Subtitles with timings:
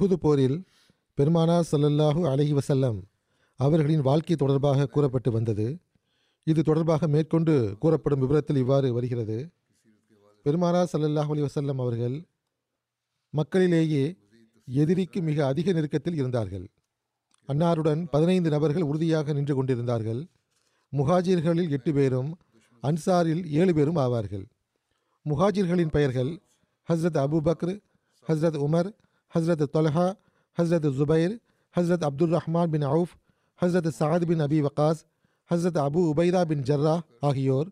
[0.00, 0.58] உஹுது போரில்
[1.18, 2.98] பெருமானார் சல்லல்லாஹூ அலஹி வசல்லம்
[3.60, 5.66] அவர்களின் வாழ்க்கை தொடர்பாக கூறப்பட்டு வந்தது.
[6.46, 9.38] இது தொடர்பாக மேற்கொண்டு கூறப்படும் விவரத்தில் இவ்வாறு வருகிறது.
[10.46, 12.16] பெருமானார் சல்லல்லாஹூ அலி வசல்லம் அவர்கள்
[13.34, 14.04] மக்களிலேயே
[14.68, 16.66] எதிரிக்கு மிக அதிக நெருக்கத்தில் இருந்தார்கள்.
[17.48, 20.22] அன்னாருடன் பதினைந்து நபர்கள் உறுதியாக நின்று கொண்டிருந்தார்கள்.
[20.92, 22.30] முஹாஜிர்களில் எட்டு பேரும்
[22.82, 24.44] அன்சாரில் ஏழு பேரும் ஆவார்கள்.
[25.26, 26.32] முஹாஜிர்களின் பெயர்கள்
[26.88, 27.74] Hazrat Abu Bakr
[28.28, 28.90] Hazrat Umar
[29.32, 30.06] Hazrat Talha
[30.58, 31.34] Hazrat Zubair
[31.74, 33.12] Hazrat Abdul Rahman bin Auf
[33.60, 35.00] Hazrat Saad bin Abi Waqqas
[35.50, 37.68] Hazrat Abu Ubaida bin Jarrah ஆகியோர்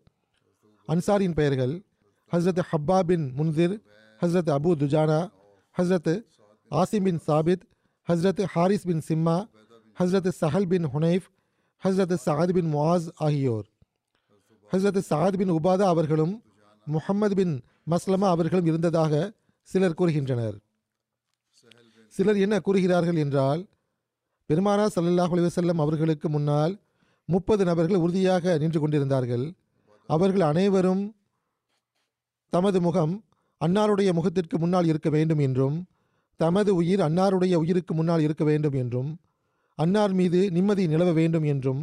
[0.88, 1.74] அன்சாரின் பெயர்கள்
[2.32, 3.74] ஹஸ்ரத் ஹப்பா பின் முன்திர்
[4.22, 5.20] Hazrat Abu Dujana
[5.76, 6.12] Hazrat
[6.70, 7.64] Asim bin Thabit
[8.08, 9.36] Hazrat Harith bin Simma
[9.96, 11.26] Hazrat Sahl bin Hunaif
[11.82, 13.66] Hazrat Saad bin Muadh ஆகியோர்
[14.70, 16.34] Hazrat Saad பின் உபாதா அவர்களும்
[16.86, 17.54] முஹம்மது பின்
[17.90, 19.12] மஸ்லமா அவர்களும் இருந்ததாக
[19.68, 20.56] சிலர் கூறுகின்றனர்.
[22.18, 23.60] சிலர் என்ன கூறுகிறார்கள் என்றால்
[24.50, 26.74] பெருமானா ஸல்லல்லாஹு அலைஹி அவர்களுக்கு முன்னால்
[27.28, 29.46] முப்பது நபர்கள் உறுதியாக நின்று கொண்டிருந்தார்கள்.
[30.08, 31.02] அவர்கள் அனைவரும்
[32.52, 33.12] தமது முகம்
[33.60, 35.76] அன்னாருடைய முகத்திற்கு முன்னால் இருக்க வேண்டும் என்றும்
[36.40, 39.10] தமது உயிர் அன்னாருடைய உயிருக்கு முன்னால் இருக்க வேண்டும் என்றும்
[39.78, 41.82] அன்னார் மீது நிம்மதி நிலவ வேண்டும் என்றும்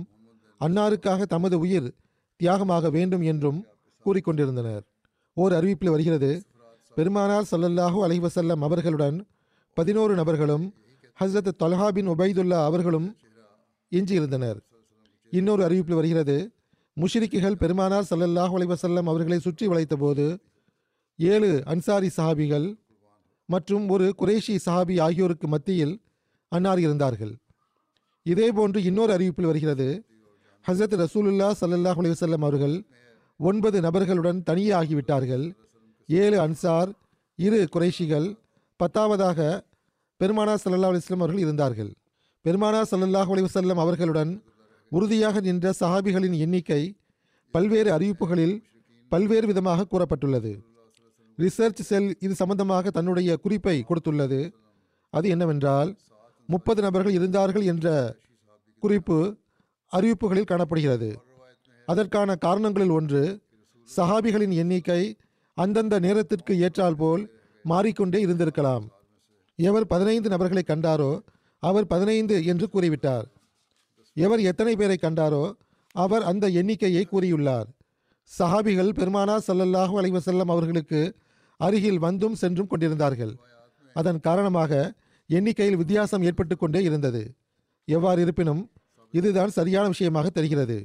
[0.61, 1.87] அன்னாருக்காக தமது உயிர்
[2.39, 3.59] தியாகமாக வேண்டும் என்றும்
[4.05, 4.83] கூறிக்கொண்டிருந்தனர்.
[5.37, 6.31] ஓர் அறிவிப்பில் வருகிறது
[6.97, 9.17] பெருமானார் சல்லல்லாஹூ அலைவசல்லம் அவர்களுடன்
[9.77, 10.65] பதினோரு நபர்களும்
[11.19, 13.07] ஹஸ்ரத் தொல்ஹா பின் உபைதுல்லா அவர்களும்
[13.91, 14.59] எஞ்சியிருந்தனர்.
[15.31, 16.35] இன்னொரு அறிவிப்பில் வருகிறது.
[16.97, 20.25] முஷிரிக்குகள் பெருமானார் சல்லல்லாஹ் அலைவசல்லம் அவர்களை சுற்றி வளைத்தபோது
[21.19, 22.67] ஏழு அன்சாரி சஹாபிகள்
[23.49, 25.93] மற்றும் ஒரு குரேஷி சஹாபி ஆகியோருக்கு மத்தியில்
[26.51, 27.33] அன்னார் இருந்தார்கள்.
[28.25, 29.89] இதேபோன்று இன்னொரு அறிவிப்பில் வருகிறது.
[30.65, 32.77] ஹசரத் ரசூலுல்லா சல்லல்லாஹ் அலைவசல்லம் அவர்கள்
[33.39, 35.45] ஒன்பது நபர்களுடன் தனியே ஆகிவிட்டார்கள்.
[36.09, 36.89] ஏழு அன்சார்
[37.39, 38.27] இரு குறைஷிகள்
[38.79, 39.39] பத்தாவதாக
[40.19, 41.91] பெருமானா ஸல்லல்லாஹு அலிஸ்லம் அவர்கள் இருந்தார்கள்.
[42.45, 44.31] பெருமானா சல்லல்லாஹ் அலிவசல்லம் அவர்களுடன்
[44.91, 46.81] உறுதியாக நின்ற சஹாபிகளின் எண்ணிக்கை
[47.53, 48.55] பல்வேறு அறிவிப்புகளில்
[49.11, 50.51] பல்வேறு விதமாக கூறப்பட்டுள்ளது.
[51.37, 54.41] ரிசர்ச் செல் இது சம்பந்தமாக தன்னுடைய குறிப்பை கொடுத்துள்ளது.
[55.09, 55.89] அது என்னவென்றால்
[56.49, 57.87] முப்பது நபர்கள் இருந்தார்கள் என்ற
[58.83, 59.17] குறிப்பு
[59.91, 61.09] அறிவிப்புகளில் காணப்படுகிறது.
[61.87, 63.23] அதற்கான காரணங்களில் ஒன்று
[63.89, 65.01] சஹாபிகளின் எண்ணிக்கை
[65.57, 67.23] அந்தந்த நேரத்திற்கு ஏற்றால் போல்
[67.71, 68.85] மாறிக்கொண்டே இருந்திருக்கலாம்.
[69.59, 71.11] எவர் பதினைந்து நபர்களை கண்டாரோ
[71.63, 73.27] அவர் பதினைந்து என்று கூறிவிட்டார்.
[74.17, 75.43] எவர் எத்தனை பேரை கண்டாரோ
[75.95, 77.67] அவர் அந்த எண்ணிக்கையை கூறியுள்ளார்.
[78.31, 81.01] சஹாபிகள் பெருமானா சல்லல்லாஹு அலைவசல்லம் அவர்களுக்கு
[81.59, 83.33] அருகில் வந்தும் சென்றும் கொண்டிருந்தார்கள்.
[83.95, 84.71] அதன் காரணமாக
[85.29, 87.21] எண்ணிக்கையில் வித்தியாசம் ஏற்பட்டு கொண்டே இருந்தது.
[87.87, 88.63] எவ்வாறு இருப்பினும்
[89.13, 90.77] இதுதான் சரியான விஷயமாக தெரிகிறது.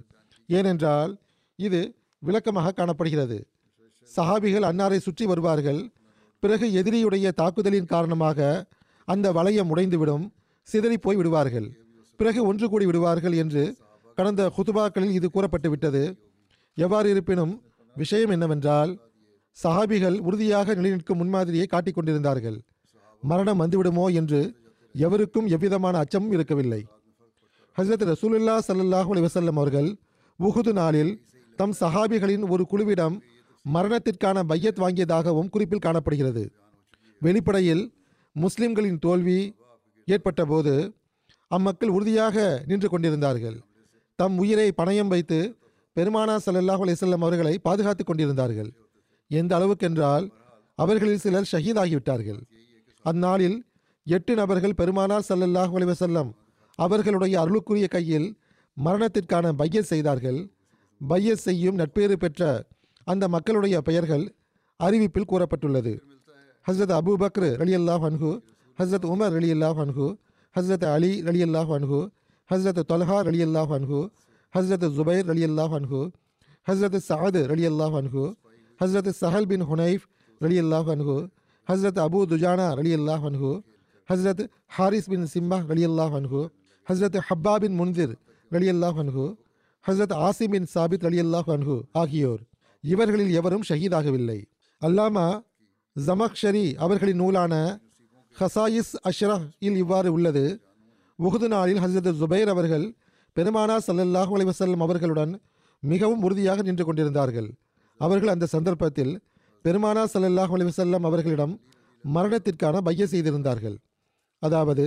[0.49, 1.13] ஏனென்றால்
[1.59, 1.81] இது
[2.23, 3.39] விளக்கமாக காணப்படுகிறது.
[4.11, 5.81] சஹாபிகள் அன்னாரை சுற்றி வருவார்கள்.
[6.43, 8.39] பிறகு எதிரியுடைய தாக்குதலின் காரணமாக
[9.09, 10.25] அந்த வளையம் உடைந்துவிடும்
[10.69, 11.69] சிதறிப் போய் விடுவார்கள்.
[12.21, 13.63] பிறகு ஒன்று கூடி விடுவார்கள் என்று
[14.19, 16.03] கடந்த ஹுதுபாக்களில் இது கூறப்பட்டு விட்டது
[16.77, 17.53] எவ்வாறு இருப்பினும்
[17.97, 18.91] விஷயம் என்னவென்றால்
[19.57, 22.59] சஹாபிகள் உறுதியாக நிலைநிற்கும் முன்மாதிரியை காட்டிக் கொண்டிருந்தார்கள்.
[23.23, 24.41] மரணம் வந்துவிடுமோ என்று
[24.95, 26.81] எவருக்கும் எவ்விதமான அச்சமும் இருக்கவில்லை.
[27.77, 29.91] ஹசரத் ரசூலுல்லா சல்லாஹூ அலி வசல்லம் அவர்கள்
[30.39, 31.13] உஹுது நாளில்
[31.59, 33.17] தம் சஹாபிகளின் ஒரு குழுவிடம்
[33.69, 36.53] மரணத்திற்கான பையத் வாங்கியதாகவும் குறிப்பில் காணப்படுகிறது.
[37.21, 37.95] வெளிப்படையில்
[38.33, 39.55] முஸ்லிம்களின் தோல்வி
[40.07, 40.95] ஏற்பட்ட போது
[41.49, 43.61] அம்மக்கள் உறுதியாக நின்று கொண்டிருந்தார்கள்.
[44.15, 45.57] தம் உயிரை பணயம் வைத்து
[45.97, 48.73] பெருமானா சல்லாஹ் அலிசல்லம் அவர்களை பாதுகாத்துக் கொண்டிருந்தார்கள்.
[49.29, 50.31] எந்த அளவுக்கென்றால்
[50.75, 52.41] அவர்களில் சிலர் ஷஹீதாகிவிட்டார்கள்.
[53.03, 53.65] அந்நாளில்
[54.05, 56.31] எட்டு நபர்கள் பெருமானார் சல்லல்லாஹ் அலிவசல்லம்
[56.75, 58.39] அவர்களுடைய அருளுக்குரிய கையில்
[58.85, 60.51] மரணத்திற்கான பைய செய்தார்கள்.
[61.09, 62.67] பைய செய்யும் நட்பேறு பெற்ற
[63.07, 64.25] அந்த மக்களுடைய பெயர்கள்
[64.81, 65.93] அறிவிப்பில் கூறப்பட்டுள்ளது
[66.67, 68.31] ஹஸ்ரத் அபூ பக்ர் ரலி அல்லாஹ் அன்ஹு
[68.79, 70.07] ஹஸ்ரத் உமர் அலி அல்லாஹ் அன்ஹு
[70.57, 72.01] ஹஸ்ரத் அலி ரலி அல்லாஹ் அன்ஹு
[72.51, 74.01] ஹஸ்ரத் தொல்ஹா ரலி அல்லாஹ் அன்ஹு
[74.55, 76.01] ஹஸ்ரத் ஜுபைர் அலி அல்லாஹ் அன்ஹு
[76.67, 78.25] ஹஸ்ரத் சஅத் ரலி அல்லாஹ் அன்ஹு
[78.81, 80.05] ஹஸ்ரத் சஹல் பின் ஹுனைஃப்
[80.41, 81.17] ரலி அல்லாஹ் அன்ஹு
[81.69, 83.51] ஹஸ்ரத் அபு துஜானா அலி அல்லாஹ் அன்ஹு
[84.09, 84.43] ஹஸ்ரத்
[84.77, 86.43] ஹாரிஸ் பின் சிம்மா ரலி அல்லாஹ் அன்ஹு
[86.87, 88.15] ஹஸ்ரத் ஹப்பா பின் முன்திர்
[88.51, 89.27] ரலி அல்லாஹ் அன்ஹு
[89.85, 92.43] ஹஸ்ரத் ஆசிம் பின் சாபித் அலி அல்லாஹ் அன்ஹு ஆகியோர்
[92.85, 94.39] இவர்களில் எவரும் ஷஹீதாகவில்லை.
[94.83, 95.27] அல்லாமா
[95.97, 97.55] ஜமக்ஷரி அவர்களின் நூலான
[98.37, 100.45] ஹசாயிஸ் அஷ்ரஹ் இல் இவ்வாறு உள்ளது.
[101.19, 102.87] உகுது நாளில் ஹசரத் ஜுபைர் அவர்கள்
[103.37, 105.33] பெருமானா சல்லல்லாஹ் அலைஹி வஸல்லம் அவர்களுடன்
[105.83, 107.51] மிகவும் உறுதியாக நின்று கொண்டிருந்தார்கள்.
[108.01, 109.13] அவர்கள் அந்த சந்தர்ப்பத்தில்
[109.65, 111.55] பெருமானா ஸல்லல்லாஹு அலைஹி வஸல்லம் அவர்களிடம்
[112.05, 113.77] மரணத்திற்கான பைய செய்திருந்தார்கள்.
[114.43, 114.85] அதாவது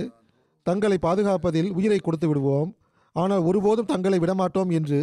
[0.66, 2.70] தங்களை பாதுகாப்பதில் உயிரை கொடுத்து விடுவோம்
[3.16, 4.98] ஆனால் ஒருபோதும் தங்களை விடமாட்டோம் என்று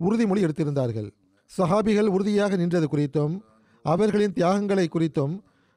[0.00, 1.08] உறுதிமொழி எடுத்திருந்தார்கள்.
[1.50, 3.34] சஹாபிகள் உறுதியாக நின்றது குறித்தும்
[3.84, 5.34] அவர்களின் தியாகங்களை குறித்தும்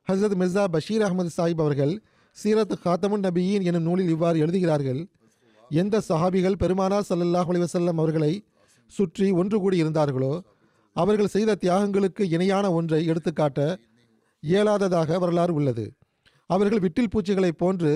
[0.08, 1.94] ஹசரத் மிர்சா பஷீர் அகமது சாஹிப் அவர்கள்
[2.38, 5.02] சீரத் காத்தமுன் நபியின் எனும் நூலில் இவ்வாறு எழுதுகிறார்கள்.
[5.72, 8.32] எந்த சஹாபிகள் பெருமானா சல்லல்லாஹ் அலிவசல்லம் அவர்களை
[8.92, 10.34] சுற்றி ஒன்று கூடி இருந்தார்களோ
[10.96, 13.60] அவர்கள் செய்த தியாகங்களுக்கு இணையான ஒன்றை எடுத்துக்காட்ட
[14.44, 15.86] இயலாததாக வரலாறு உள்ளது.
[16.50, 17.92] அவர்கள் விட்டில் பூச்சிகளைப் போன்று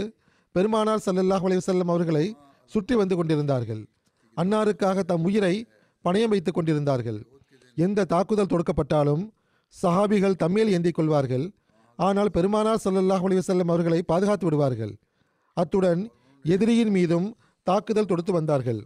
[0.56, 2.26] பெருமானார் சல்லல்லாஹ் அலிவசல்லம் அவர்களை
[2.72, 3.82] சுற்றி வந்து கொண்டிருந்தார்கள்.
[4.38, 5.56] அன்னாருக்காக தம் உயிரை
[6.06, 7.20] பணயம் வைத்துக் கொண்டிருந்தார்கள்.
[7.78, 9.24] எந்த தாக்குதல் தொடுக்கப்பட்டாலும்
[9.76, 11.46] சஹாபிகள் தம்மேல் ஏந்திக் கொள்வார்கள்.
[12.00, 14.94] ஆனால் பெருமானார் சல்லல்லாஹ் அலிவசல்லம் அவர்களை பாதுகாத்து விடுவார்கள்.
[15.58, 16.02] அத்துடன்
[16.46, 17.28] எதிரியின் மீதும்
[17.68, 18.82] தாக்குதல் தொடுத்து வந்தார்கள்.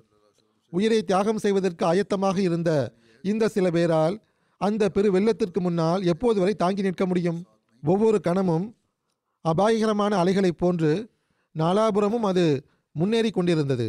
[0.73, 2.71] உயிரை தியாகம் செய்வதற்கு ஆயத்தமாக இருந்த
[3.23, 4.15] இந்த சில பேரால்
[4.61, 7.39] அந்த பெரு வெள்ளத்திற்கு முன்னால் எப்போது வரை தாங்கி நிற்க முடியும்?
[7.83, 8.65] ஒவ்வொரு கணமும்
[9.45, 10.91] அபாயகரமான அலைகளைப் போன்று
[11.55, 12.45] நாலாபுரமும் அது
[12.95, 13.87] முன்னேறி கொண்டிருந்தது.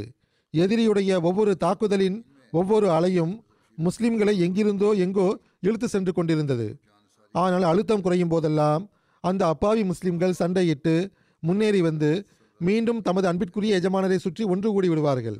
[0.55, 2.19] எதிரியுடைய ஒவ்வொரு தாக்குதலின்
[2.53, 3.35] ஒவ்வொரு அலையும்
[3.79, 5.27] முஸ்லிம்களை எங்கிருந்தோ எங்கோ
[5.67, 6.67] இழுத்து சென்று கொண்டிருந்தது.
[7.35, 8.83] ஆனால் அழுத்தம் குறையும் போதெல்லாம்
[9.25, 10.95] அந்த அப்பாவி முஸ்லிம்கள் சண்டையிட்டு
[11.43, 12.11] முன்னேறி வந்து
[12.61, 15.39] மீண்டும் தமது அன்பிற்குரிய எஜமானரை சுற்றி ஒன்று கூடி விடுவார்கள்.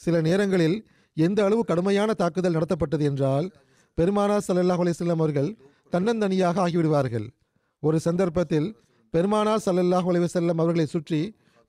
[0.00, 0.76] சில நேரங்களில்
[1.16, 3.46] எந்த அளவு கடுமையான தாக்குதல் நடத்தப்பட்டது என்றால்
[3.98, 5.50] பெருமானா ஸல்லல்லாஹு அலைஹி அவர்கள்
[5.92, 7.26] தன்னந்தனியாக ஆகிவிடுவார்கள்.
[7.82, 8.68] ஒரு சந்தர்ப்பத்தில்
[9.14, 11.20] பெருமானா சல்லல்லாஹ் அலிவசல்லம் அவர்களை சுற்றி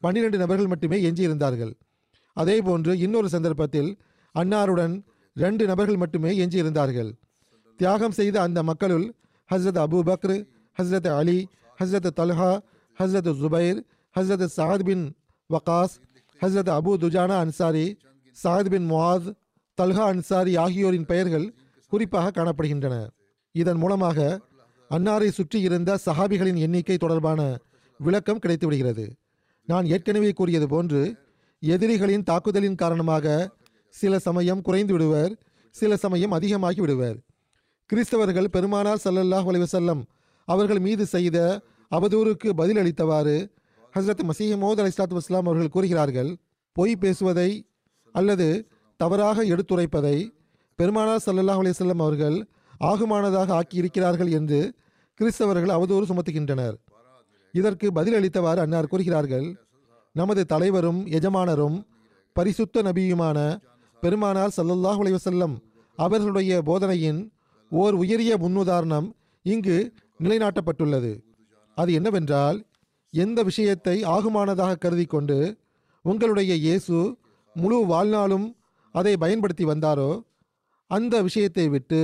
[0.03, 1.73] பன்னிரண்டு நபர்கள் மட்டுமே எஞ்சியிருந்தார்கள்.
[2.37, 3.91] அதேபோன்று இன்னொரு சந்தர்ப்பத்தில்
[4.35, 4.95] அன்னாருடன்
[5.43, 7.09] ரெண்டு நபர்கள் மட்டுமே எஞ்சியிருந்தார்கள்.
[7.79, 9.05] தியாகம் செய்த அந்த மக்களுள்
[9.49, 10.37] Hazrat Abu Bakr
[10.77, 11.39] Hazrat Ali
[11.79, 12.51] Hazrat Talha
[12.97, 13.79] Hazrat Zubair
[14.15, 15.03] Hazrat Saad bin
[15.49, 15.95] Waqqas
[16.39, 17.85] Hazrat Abu Dujana Ansari
[18.37, 19.27] Saad bin Muadh
[19.77, 21.47] Talha Ansari ஆகியோரின் பெயர்கள்
[21.91, 22.95] குறிப்பாக காணப்படுகின்றன.
[23.55, 24.17] இதன் மூலமாக
[24.91, 27.41] அன்னாரை சுற்றி இருந்த சஹாபிகளின் எண்ணிக்கை தொடர்பான
[27.99, 29.05] விளக்கம் கிடைத்து விடுகிறது
[29.67, 31.01] நான் ஏற்கனவே கூறியது போன்று
[31.63, 33.25] எதிரிகளின் தாக்குதலின் காரணமாக
[33.89, 35.33] சில சமயம் குறைந்து விடுவர்
[35.75, 37.17] சில சமயம் அதிகமாகி விடுவர்.
[37.89, 40.01] கிறிஸ்தவர்கள் பெருமானார் சல்லல்லாஹ் செல்லம்
[40.47, 41.37] அவர்கள் மீது செய்த
[41.91, 43.35] அவதூறுக்கு பதிலளித்தவாறு
[43.93, 46.31] ஹஸ்ரத் மசீஹமோத் அலி இஸ்லாத்து வஸ்லாம் அவர்கள் கூறுகிறார்கள்
[46.75, 47.49] பொய் பேசுவதை
[48.11, 48.47] அல்லது
[48.99, 50.17] தவறாக எடுத்துரைப்பதை
[50.79, 52.37] பெருமானார் சல்லல்லாஹ் செல்லம் அவர்கள்
[52.79, 54.59] ஆகுமானதாக ஆக்கியிருக்கிறார்கள் என்று
[55.19, 56.75] கிறிஸ்தவர்கள் அவதூறு சுமத்துகின்றனர்.
[57.53, 59.47] இதற்கு பதிலளித்தவாறு அன்னார் கூறுகிறார்கள்
[60.15, 61.77] நமது தலைவரும் எஜமானரும்
[62.33, 63.37] பரிசுத்த நபியுமான
[64.03, 65.47] பெருமானார் சல்லல்லாஹ் அலைஹி
[65.97, 67.21] அவர்களுடைய போதனையின்
[67.71, 69.07] ஓர் உயரிய முன்னுதாரணம்
[69.45, 69.77] இங்கு
[70.19, 71.11] நிலைநாட்டப்பட்டுள்ளது.
[71.77, 72.57] அது என்னவென்றால்
[73.13, 75.37] எந்த விஷயத்தை ஆகுமானதாக கருதி கொண்டு
[76.05, 76.97] உங்களுடைய இயேசு
[77.55, 78.47] முழு வாழ்நாளும்
[78.95, 80.11] அதை பயன்படுத்தி வந்தாரோ
[80.91, 82.01] அந்த விஷயத்தை விட்டு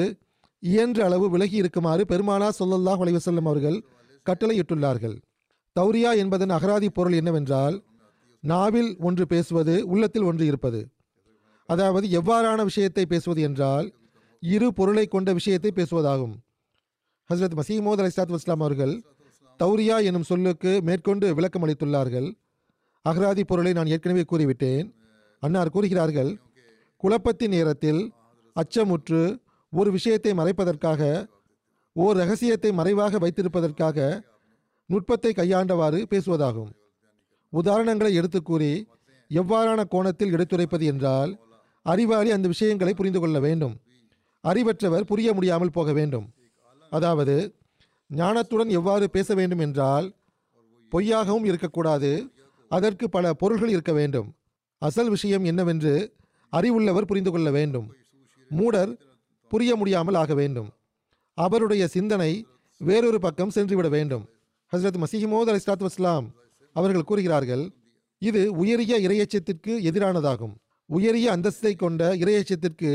[0.63, 3.19] இயன்ற அளவு விலகி இருக்குமாறு பெருமானா சொல்லல்லாஹ் அலைஹி
[3.51, 3.77] அவர்கள்
[4.25, 5.15] கட்டளையிட்டுள்ளார்கள்.
[5.75, 7.75] தௌரியா என்பதன் அகராதி பொருள் என்னவென்றால்
[8.43, 10.81] நாவில் ஒன்று பேசுவது உள்ளத்தில் ஒன்று இருப்பது.
[11.69, 13.87] அதாவது எவ்வாறான விஷயத்தை பேசுவது என்றால்
[14.43, 16.33] இரு பொருளை கொண்ட விஷயத்தை பேசுவதாகும்.
[17.29, 18.95] ஹஸ்ரத் மசீமோத் அலி இஸ்லாத்து வஸ்லாம் அவர்கள்
[19.59, 22.27] தௌரியா எனும் சொல்லுக்கு மேற்கொண்டு விளக்கம் அளித்துள்ளார்கள்.
[23.05, 24.87] அகராதி பொருளை நான் ஏற்கனவே கூறிவிட்டேன்.
[25.43, 26.31] அன்னார் கூறுகிறார்கள்
[27.03, 28.01] குழப்பத்தின் நேரத்தில்
[28.55, 29.21] அச்சமுற்று
[29.73, 31.01] ஒரு விஷயத்தை மறைப்பதற்காக
[31.95, 33.97] ஓர் ரகசியத்தை மறைவாக வைத்திருப்பதற்காக
[34.89, 36.71] நுட்பத்தை கையாண்டவாறு பேசுவதாகும்.
[37.53, 38.73] உதாரணங்களை எடுத்து கூறி
[39.31, 41.31] எவ்வாறான கோணத்தில் எடுத்துரைப்பது என்றால்
[41.83, 43.75] அறிவாளி அந்த விஷயங்களை புரிந்து கொள்ள வேண்டும்.
[44.43, 46.33] அறிவற்றவர் புரிய முடியாமல் போக வேண்டும்.
[46.89, 47.55] அதாவது
[48.15, 50.13] ஞானத்துடன் எவ்வாறு பேச வேண்டும் என்றால்
[50.91, 52.31] பொய்யாகவும் இருக்கக்கூடாது.
[52.69, 54.33] அதற்கு பல பொருள்கள் இருக்க வேண்டும்.
[54.77, 56.13] அசல் விஷயம் என்னவென்று
[56.51, 57.93] அறிவுள்ளவர் புரிந்து கொள்ள வேண்டும்.
[58.49, 58.97] மூடர்
[59.49, 60.69] புரிய முடியாமல் ஆக வேண்டும்.
[61.33, 62.47] அவருடைய சிந்தனை
[62.77, 64.29] வேறொரு பக்கம் சென்றுவிட வேண்டும்.
[64.71, 66.27] ஹசரத் மசிஹிமோத் அலி இஸ்லாத்து வஸ்லாம்
[66.73, 67.71] அவர்கள் கூறுகிறார்கள்
[68.17, 70.53] இது உயரிய இரையச்சத்திற்கு எதிரானதாகும்.
[70.89, 72.91] உயரிய அந்தஸ்தை கொண்ட இரையச்சத்திற்கு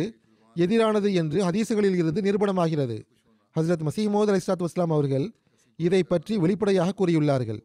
[0.56, 2.96] எதிரானது என்று ஹதீசுகளில் இருந்து நிரூபணமாகிறது.
[3.56, 5.26] ஹசரத் மசீமோத் அலி வஸ்லாம் அவர்கள்
[5.76, 7.60] இதை பற்றி வெளிப்படையாக கூறியுள்ளார்கள்.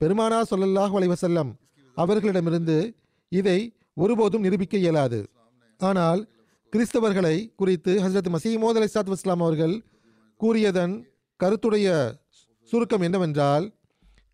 [0.00, 1.50] பெருமானா சொல்லல்லாஹ் அலைவசல்லம்
[1.96, 2.96] அவர்களிடமிருந்து
[3.28, 3.58] இதை
[3.94, 5.20] ஒருபோதும் நிரூபிக்க இயலாது.
[5.80, 6.20] ஆனால்
[6.72, 9.74] கிறிஸ்தவர்களை குறித்து ஹசரத் மசீமோத் அலி இஸ்லாத்து வஸ்லாம் அவர்கள்
[10.36, 10.94] கூறியதன்
[11.40, 11.88] கருத்துடைய
[12.72, 13.64] சுருக்கம் என்னவென்றால்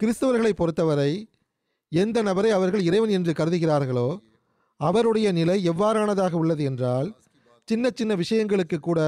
[0.00, 1.12] கிறிஸ்தவர்களை பொறுத்தவரை
[1.92, 4.08] எந்த நபரை அவர்கள் இறைவன் என்று கருதுகிறார்களோ
[4.80, 7.09] அவருடைய நிலை எவ்வாறானதாக உள்ளது என்றால்
[7.68, 9.00] சின்ன சின்ன விஷயங்களுக்கு கூட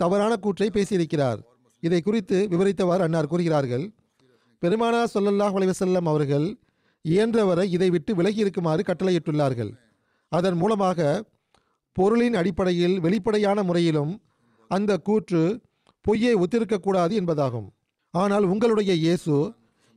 [0.00, 1.40] தவறான கூற்றை பேசியிருக்கிறார்.
[1.82, 3.84] இதை குறித்து விவரித்தவாறு அன்னார் கூறுகிறார்கள்
[4.62, 6.46] பெருமானா சொல்லல்லாஹ் அலைவசல்லம் அவர்கள்
[7.04, 9.72] இயன்றவரை இதை விட்டு விலகி இருக்குமாறு கட்டளையிட்டுள்ளார்கள்.
[10.32, 11.00] அதன் மூலமாக
[11.96, 14.12] பொருளின் அடிப்படையில் வெளிப்படையான முறையிலும்
[14.70, 15.42] அந்த கூற்று
[16.04, 17.68] பொய்யை ஒத்திருக்கக்கூடாது என்பதாகும்.
[18.14, 19.34] ஆனால் உங்களுடைய இயேசு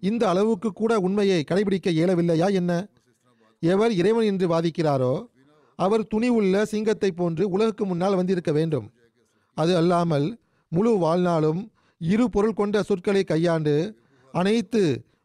[0.04, 2.72] இந்த அளவுக்கு கூட உண்மையை கடைபிடிக்க இயலவில்லையா என்ன?
[3.64, 5.14] எவர் இறைவன் என்று வாதிக்கிறாரோ
[5.80, 8.88] அவர் துணிவுள்ள சிங்கத்தை போன்று உலகுக்கு முன்னால் வந்திருக்க வேண்டும்.
[9.58, 10.28] அது அல்லாமல்
[10.72, 11.62] முழு வாழ்நாளும்
[12.02, 13.76] இரு பொருள் கொண்ட சொற்களை கையாண்டு
[14.34, 14.82] அனைத்து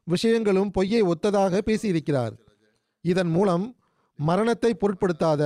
[0.06, 2.34] விஷயங்களும் பொய்யை ஒத்ததாக பேசியிருக்கிறார்.
[3.04, 3.64] இதன் மூலம்
[4.18, 5.42] மரணத்தை பொருட்படுத்தாத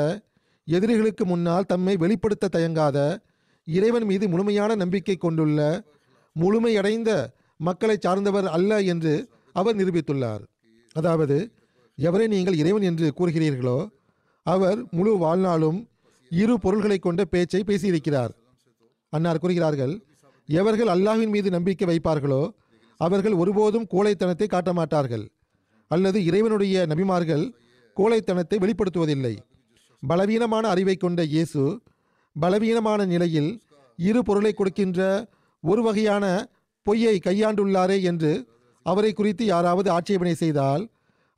[0.69, 2.99] எதிரிகளுக்கு முன்னால் தம்மை வெளிப்படுத்த தயங்காத
[3.67, 5.61] இறைவன் மீது முழுமையான நம்பிக்கை கொண்டுள்ள
[6.37, 7.11] முழுமையடைந்த
[7.61, 9.15] மக்களை சார்ந்தவர் அல்ல என்று
[9.55, 10.43] அவர் நிரூபித்துள்ளார்.
[10.97, 11.37] அதாவது
[11.99, 13.79] எவரை நீங்கள் இறைவன் என்று கூறுகிறீர்களோ
[14.47, 15.79] அவர் முழு வாழ்நாளும்
[16.31, 18.33] இரு பொருள்களை கொண்ட பேச்சை பேசியிருக்கிறார்.
[19.13, 19.95] அன்னார் கூறுகிறார்கள்
[20.49, 22.43] எவர்கள் அல்லாஹின் மீது நம்பிக்கை வைப்பார்களோ
[23.01, 25.25] அவர்கள் ஒருபோதும் கோழைத்தனத்தை காட்ட மாட்டார்கள்
[25.91, 27.45] அல்லது இறைவனுடைய நபிமார்கள்
[27.97, 29.35] கோழைத்தனத்தை வெளிப்படுத்துவதில்லை.
[30.03, 31.63] பலவீனமான அறிவை கொண்ட இயேசு
[32.37, 33.51] பலவீனமான நிலையில்
[33.99, 35.01] இரு பொருளை கொடுக்கின்ற
[35.65, 36.25] ஒரு வகையான
[36.87, 38.33] பொய்யை கையாண்டுள்ளாரே என்று
[38.87, 40.85] அவரை குறித்து யாராவது ஆட்சேபனை செய்தால்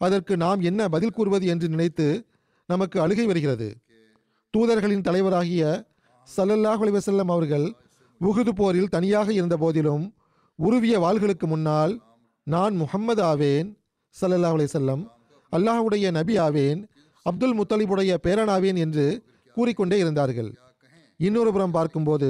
[0.01, 2.07] அதற்கு நாம் என்ன பதில் கூறுவது என்று நினைத்து
[2.69, 3.69] நமக்கு அழுகை வருகிறது.
[4.55, 5.65] தூதர்களின் தலைவராகிய
[6.29, 7.67] சல்லல்லாஹ் அலிவசல்லம் அவர்கள்
[8.21, 10.05] உகுது போரில் தனியாக இருந்த போதிலும்
[10.59, 11.93] உருவிய வாள்களுக்கு முன்னால்
[12.47, 13.69] நான் முகம்மது ஆவேன்
[14.17, 15.03] சல்லல்லாஹ் அலிசல்லம்
[15.53, 16.81] அல்லாஹுடைய நபி ஆவேன்
[17.27, 19.07] அப்துல் முத்தலிபுடைய பேரனாவேன் என்று
[19.57, 20.51] கூறிக்கொண்டே இருந்தார்கள்.
[21.21, 22.29] இன்னொரு புறம் பார்க்கும்போது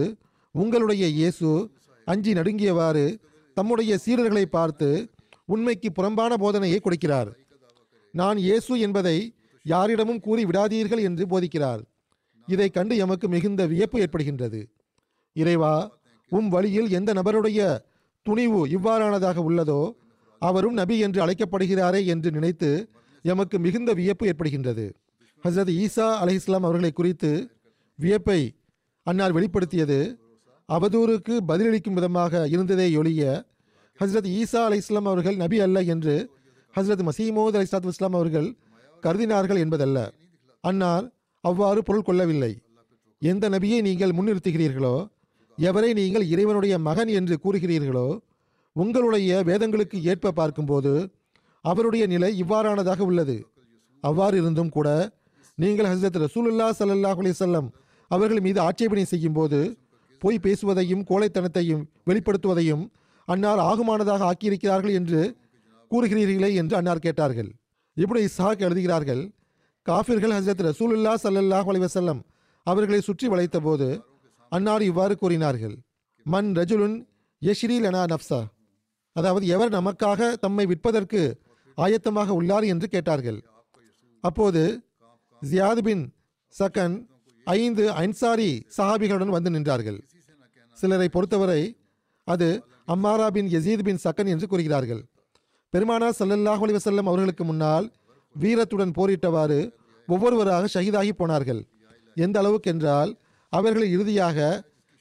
[0.54, 1.50] உங்களுடைய இயேசு
[2.06, 3.04] அஞ்சி நடுங்கியவாறு
[3.56, 4.88] தம்முடைய சீடர்களை பார்த்து
[5.54, 7.30] உண்மைக்கு புறம்பான போதனையை கொடுக்கிறார்.
[8.14, 9.16] நான் இயேசு என்பதை
[9.64, 11.82] யாரிடமும் கூறி விடாதீர்கள் என்று போதிக்கிறார்.
[12.48, 14.60] இதை கண்டு எமக்கு மிகுந்த வியப்பு ஏற்படுகின்றது.
[15.36, 15.74] இறைவா
[16.32, 17.60] உம் வழியில் எந்த நபருடைய
[18.26, 19.80] துணிவு இவ்வாறானதாக உள்ளதோ
[20.42, 22.70] அவரும் நபி என்று அழைக்கப்படுகிறாரே என்று நினைத்து
[23.24, 24.86] எமக்கு மிகுந்த வியப்பு ஏற்படுகின்றது.
[25.44, 27.30] ஹசரத் ஈசா அலைஹிஸ்லாம் அவர்களை குறித்து
[27.98, 28.40] வியப்பை
[29.06, 30.00] அன்னார் வெளிப்படுத்தியது
[30.68, 33.22] அவதூறுக்கு பதிலளிக்கும் விதமாக இருந்ததே ஒழிய
[34.00, 36.14] ஹசரத் ஈசா அலி இஸ்லாம் அவர்கள் நபி அல்ல என்று
[36.74, 38.48] ஹசரத் மசீமோத் அலி சாத் இஸ்லாம் அவர்கள்
[39.02, 39.98] கருதினார்கள் என்பதல்ல.
[40.64, 41.06] அன்னார்
[41.44, 42.50] அவ்வாறு பொருள் கொள்ளவில்லை.
[43.22, 44.94] எந்த நபியை நீங்கள் முன்னிறுத்துகிறீர்களோ
[45.58, 48.08] எவரை நீங்கள் இறைவனுடைய மகன் என்று கூறுகிறீர்களோ
[48.76, 50.92] உங்களுடைய வேதங்களுக்கு ஏற்ப பார்க்கும்போது
[51.64, 53.36] அவருடைய நிலை இவ்வாறானதாக உள்ளது.
[54.04, 54.88] அவ்வாறு இருந்தும் கூட
[55.58, 57.68] நீங்கள் ஹசரத் ரசூலுல்லா சல்லாஹ் அலிசல்லம்
[58.10, 59.58] அவர்கள் மீது ஆட்சேபனை செய்யும் போது
[60.22, 62.84] பொய் பேசுவதையும் கோழைத்தனத்தையும் வெளிப்படுத்துவதையும்
[63.28, 65.20] அன்னார் ஆகுமானதாக ஆக்கியிருக்கிறார்கள் என்று
[65.90, 67.50] கூறுகிறீர்களே என்று அன்னார் கேட்டார்கள்.
[67.96, 69.22] இப்படி இஸ்ஹாக் எழுதுகிறார்கள்
[69.86, 72.20] காஃபிர்கள் ஹசரத் ரசூலுல்லா சல்லல்லாஹ் அலைவசல்லம்
[72.66, 73.88] அவர்களை சுற்றி வளைத்த போது
[74.52, 75.76] அன்னார் இவ்வாறு கூறினார்கள்
[76.26, 76.96] மன் ரஜுலுன்
[77.42, 78.40] யஷ்ரீல் லனா நப்சா
[79.16, 81.20] அதாவது எவர் நமக்காக தம்மை விற்பதற்கு
[81.78, 83.38] ஆயத்தமாக உள்ளார் என்று கேட்டார்கள்.
[84.24, 84.62] அப்போது
[85.42, 86.02] ஜியாத் பின்
[86.54, 86.96] சக்கன்
[87.46, 89.98] ஐந்து அன்சாரி சஹாபிகளுடன் வந்து நின்றார்கள்.
[90.78, 91.62] சிலரை பொறுத்தவரை
[92.26, 92.48] அது
[92.94, 95.02] அம்மாரா பின் யசீத் பின் சக்கன் என்று கூறுகிறார்கள்.
[95.74, 97.86] பெருமானா சல்லல்லாஹ் அலி வசல்லம் அவர்களுக்கு முன்னால்
[98.34, 99.58] வீரத்துடன் போரிட்டவாறு
[100.08, 101.60] ஒவ்வொருவராக ஷஹீதாகி போனார்கள்.
[102.16, 103.10] எந்த அளவுக்கு என்றால்
[103.52, 104.38] அவர்கள் இறுதியாக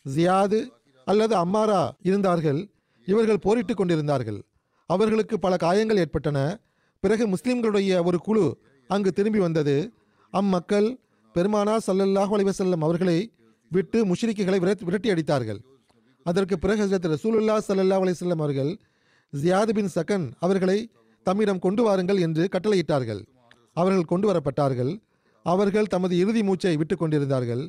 [0.06, 0.60] ஜியாது
[1.08, 2.60] அல்லது அம்மாரா இருந்தார்கள்.
[3.08, 4.40] இவர்கள் போரிட்டு கொண்டிருந்தார்கள்.
[4.90, 6.38] அவர்களுக்கு பல காயங்கள் ஏற்பட்டன.
[7.04, 8.46] பிறகு முஸ்லிம்களுடைய ஒரு குழு
[8.90, 9.76] அங்கு திரும்பி வந்தது.
[10.34, 10.90] அம்மக்கள்
[11.36, 13.18] பெருமானா சல்லல்லாஹ் அலிவசல்லம் அவர்களை
[13.72, 15.60] விட்டு முஷ்ரிக்குகளை விரட் விரட்டி அடித்தார்கள்
[16.26, 18.72] அதற்கு பிறகு ஹசரத் ரசூலுல்லா ஸல்லல்லாஹு அலைஹி அவர்கள்
[19.34, 20.78] ஜியாது பின் சக்கன் அவர்களை
[21.26, 23.22] தம்மிடம் கொண்டு வாருங்கள் என்று கட்டளையிட்டார்கள்.
[23.74, 24.92] அவர்கள் கொண்டு வரப்பட்டார்கள்.
[25.46, 27.64] அவர்கள் தமது இறுதி மூச்சை விட்டு கொண்டிருந்தார்கள்.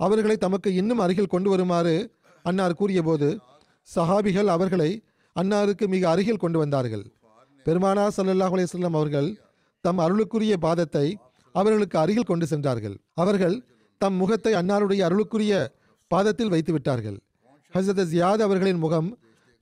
[0.00, 1.94] அவர்களை தமக்கு இன்னும் அருகில் கொண்டு வருமாறு
[2.44, 3.28] அன்னார் கூறியபோது
[3.88, 4.90] சஹாபிகள் அவர்களை
[5.36, 7.04] அன்னாருக்கு மிக அருகில் கொண்டு வந்தார்கள்.
[7.66, 9.28] பெருமானா சல்லாஹ் அலையம் அவர்கள்
[9.84, 11.06] தம் அருளுக்குரிய பாதத்தை
[11.54, 12.96] அவர்களுக்கு அருகில் கொண்டு சென்றார்கள்.
[13.14, 13.56] அவர்கள்
[14.00, 15.54] தம் முகத்தை அன்னாருடைய அருளுக்குரிய
[16.10, 17.18] பாதத்தில் வைத்து விட்டார்கள்
[17.74, 19.08] ஹசரத் ஜியாத் அவர்களின் முகம்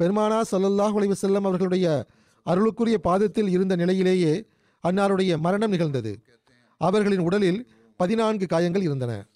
[0.00, 2.06] பெருமானா சல்லல்லாஹ் உலைவு செல்லம் அவர்களுடைய
[2.46, 4.44] அருளுக்குரிய பாதத்தில் இருந்த நிலையிலேயே
[4.88, 6.12] அன்னாருடைய மரணம் நிகழ்ந்தது.
[6.76, 9.26] அவர்களின் உடலில் பதினான்கு காயங்கள் இருந்தன.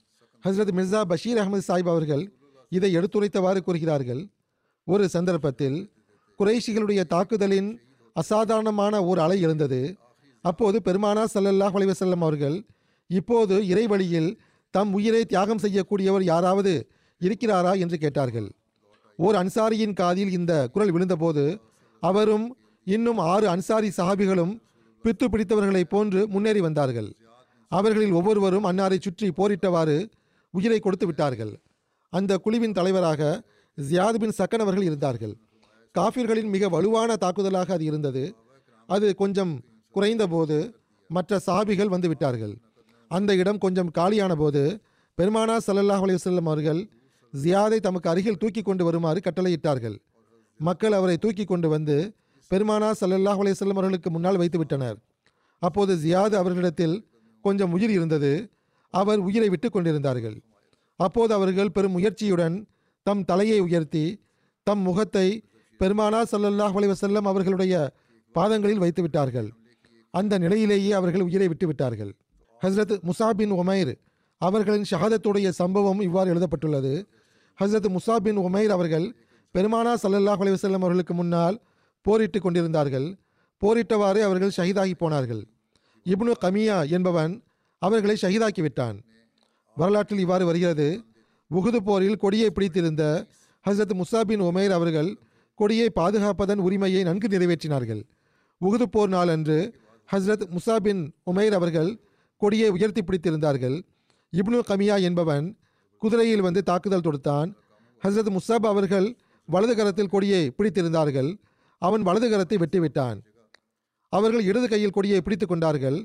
[0.44, 2.32] ஹஸ்ரத் மிர்சா பஷீர் அகமது சாஹிப் அவர்கள்
[2.68, 4.28] இதை எடுத்துரைத்தவாறு கூறுகிறார்கள்.
[4.84, 5.92] ஒரு சந்தர்ப்பத்தில்
[6.38, 7.80] குறைஷிகளுடைய தாக்குதலின்
[8.12, 9.96] அசாதாரணமான ஒரு அலை எழுந்தது.
[10.40, 12.66] அப்போது பெருமானா சல்லல்லாஹ் அலைஹி அவர்கள்
[13.06, 14.36] இப்போது இறைவழியில்
[14.70, 16.88] தம் உயிரை தியாகம் செய்யக்கூடியவர் யாராவது
[17.20, 17.78] இருக்கிறாரா?
[17.78, 18.48] என்று கேட்டார்கள்.
[19.18, 21.44] ஓர் அன்சாரியின் காதில் இந்த குரல் விழுந்தபோது
[22.02, 22.46] அவரும்
[22.86, 24.52] இன்னும் ஆறு அன்சாரி சஹாபிகளும்
[25.04, 27.08] பித்து பிடித்தவர்களைப் போன்று முன்னேறி வந்தார்கள்.
[27.68, 29.96] அவர்களில் ஒவ்வொருவரும் அன்னாரை சுற்றி போரிட்டவாறு
[30.50, 31.52] உயிரை கொடுத்து விட்டார்கள்.
[32.12, 33.22] அந்த குழுவின் தலைவராக
[33.78, 35.34] ஜியாத் பின் சக்கன் அவர்கள் இருந்தார்கள்.
[35.94, 38.24] காஃபிர்களின் மிக வலுவான தாக்குதலாக அது இருந்தது.
[38.88, 39.52] அது கொஞ்சம்
[39.94, 40.58] குறைந்தபோது
[41.10, 42.54] மற்ற சாபிகள் வந்து விட்டார்கள்.
[43.10, 44.62] அந்த இடம் கொஞ்சம் காலியான போது
[45.18, 46.80] பெருமானா சல்லல்லாஹ் அலையுசல்லம் அவர்கள்
[47.42, 49.96] ஜியாதை தமக்கு அருகில் தூக்கி கொண்டு வருமாறு கட்டளையிட்டார்கள்.
[50.60, 51.96] மக்கள் அவரை தூக்கி கொண்டு வந்து
[52.50, 54.98] பெருமானா சல்லல்லாஹ் அலையம் அவர்களுக்கு முன்னால் வைத்து விட்டனர்
[55.62, 56.94] அப்போது ஜியாது அவர்களிடத்தில்
[57.44, 58.30] கொஞ்சம் உயிர் இருந்தது.
[58.94, 60.36] அவர் உயிரை விட்டு கொண்டிருந்தார்கள்.
[61.00, 62.56] அப்போது அவர்கள் பெரும் முயற்சியுடன்
[63.06, 64.04] தம் தலையை உயர்த்தி
[64.66, 65.26] தம் முகத்தை
[65.80, 67.74] பெருமானா சல்லல்லாஹ் அலைவசல்லம் அவர்களுடைய
[68.34, 69.48] பாதங்களில் வைத்து விட்டார்கள்
[70.14, 72.12] அந்த நிலையிலேயே அவர்கள் உயிரை விட்டு விட்டார்கள்
[72.62, 73.92] ஹஸ்ரத் முசாபின் ஒமைர் உமைர்
[74.40, 76.92] அவர்களின் ஷஹாதத்துடைய சம்பவம் இவ்வாறு எழுதப்பட்டுள்ளது.
[77.60, 79.16] ஹஸ்ரத் முசா பின் உமைர் அவர்கள்
[79.54, 81.60] பெருமானா சல்லல்லாஹ் அலைவசல்லம் அவர்களுக்கு முன்னால்
[82.02, 83.16] போரிட்டு கொண்டிருந்தார்கள்.
[83.60, 85.46] போரிட்டவாறு அவர்கள் ஷஹீதாகி போனார்கள்.
[86.04, 87.42] இப்னு கமியா என்பவன்
[87.78, 89.04] அவர்களை ஷஹீதாக்கி விட்டான்.
[89.74, 91.04] வரலாற்றில் இவ்வாறு வருகிறது.
[91.50, 93.26] உகுது போரில் கொடியை பிடித்திருந்த
[93.68, 95.18] ஹசரத் முசாபின் உமேர் அவர்கள்
[95.54, 98.02] கொடியை பாதுகாப்பதன் உரிமையை நன்கு நிறைவேற்றினார்கள்.
[98.60, 99.74] உகுது போர் நாளன்று
[100.12, 102.00] ஹஸ்ரத் முசாபின் பின் அவர்கள்
[102.36, 103.82] கொடியை உயர்த்தி பிடித்திருந்தார்கள்.
[104.32, 105.58] இப்னு கமியா என்பவன்
[106.04, 107.50] குதிரையில் வந்து தாக்குதல் தொடுத்தான்.
[108.04, 109.06] ஹசரத் முசாப் அவர்கள்
[109.46, 111.30] வலது கரத்தில் கொடியை பிடித்திருந்தார்கள்.
[111.78, 113.18] அவன் வலது கரத்தை வெட்டிவிட்டான்.
[114.12, 115.98] அவர்கள் இடது கையில் கொடியை பிடித்து கொண்டார்கள்.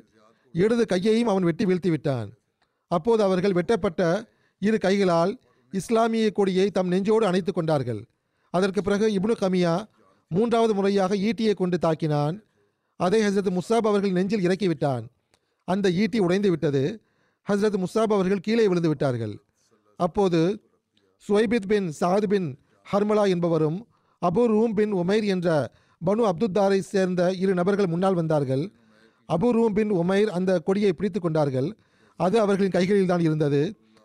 [0.53, 2.29] இடது கையையும் அவன் வெட்டி வீழ்த்தி விட்டான்
[2.87, 4.03] அப்போது அவர்கள் வெட்டப்பட்ட
[4.59, 5.33] இரு கைகளால்
[5.71, 8.01] இஸ்லாமிய கொடியை தம் நெஞ்சோடு அணைத்து கொண்டார்கள்.
[8.53, 9.73] அதற்கு பிறகு இப்னு கமியா
[10.27, 12.35] மூன்றாவது முறையாக ஈட்டியை கொண்டு தாக்கினான்.
[12.95, 15.05] அதை ஹசரத் முசாப் அவர்கள் நெஞ்சில் இறக்கிவிட்டான்.
[15.63, 16.83] அந்த ஈட்டி உடைந்து விட்டது.
[17.47, 19.35] ஹசரத் முசாப் அவர்கள் கீழே விழுந்து விட்டார்கள்.
[20.05, 20.41] அப்போது
[21.25, 22.49] சுவைபித் பின் சாத் பின்
[22.91, 23.77] ஹர்மலா என்பவரும்
[24.21, 25.47] அபு ரூம் பின் உமைர் என்ற
[26.01, 28.63] பனு அப்துத்தாரை சேர்ந்த இரு நபர்கள் முன்னால் வந்தார்கள்.
[29.29, 31.69] அபு ரூம் பின் உமைர் அந்த கொடியை பிடித்து கொண்டார்கள்.
[32.19, 33.61] அது அவர்களின் கைகளில் தான் இருந்தது.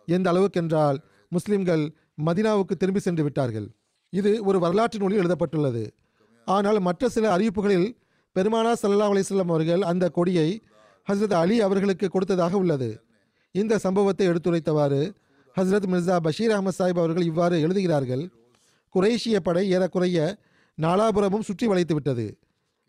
[0.08, 0.98] எந்த அளவுக்கென்றால்
[1.32, 1.84] முஸ்லிம்கள்
[2.26, 3.66] மதினாவுக்கு திரும்பி சென்று விட்டார்கள்.
[4.12, 5.84] இது ஒரு வரலாற்று நூலில் எழுதப்பட்டுள்ளது.
[6.46, 7.88] ஆனால் மற்ற சில அறிவிப்புகளில்
[8.36, 10.48] பெருமானா சல்லா அலிஸ்லாம் அவர்கள் அந்த கொடியை
[11.08, 12.88] ஹஸ்ரத் அலி அவர்களுக்கு கொடுத்ததாக உள்ளது.
[13.54, 15.02] இந்த சம்பவத்தை எடுத்துரைத்தவாறு
[15.56, 18.22] ஹஸ்ரத் மிர்சா பஷீர் அகமது சாஹிப் அவர்கள் இவ்வாறு எழுதுகிறார்கள்
[18.94, 20.18] குரேஷிய படை ஏறக்குறைய
[20.78, 22.26] நாலாபுரமும் சுற்றி வளைத்து விட்டது.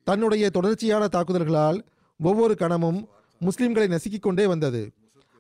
[0.07, 1.79] தன்னுடைய தொடர்ச்சியான தாக்குதல்களால்
[2.19, 2.99] ஒவ்வொரு கணமும்
[3.41, 4.81] முஸ்லிம்களை நசுக்கிக் கொண்டே வந்தது.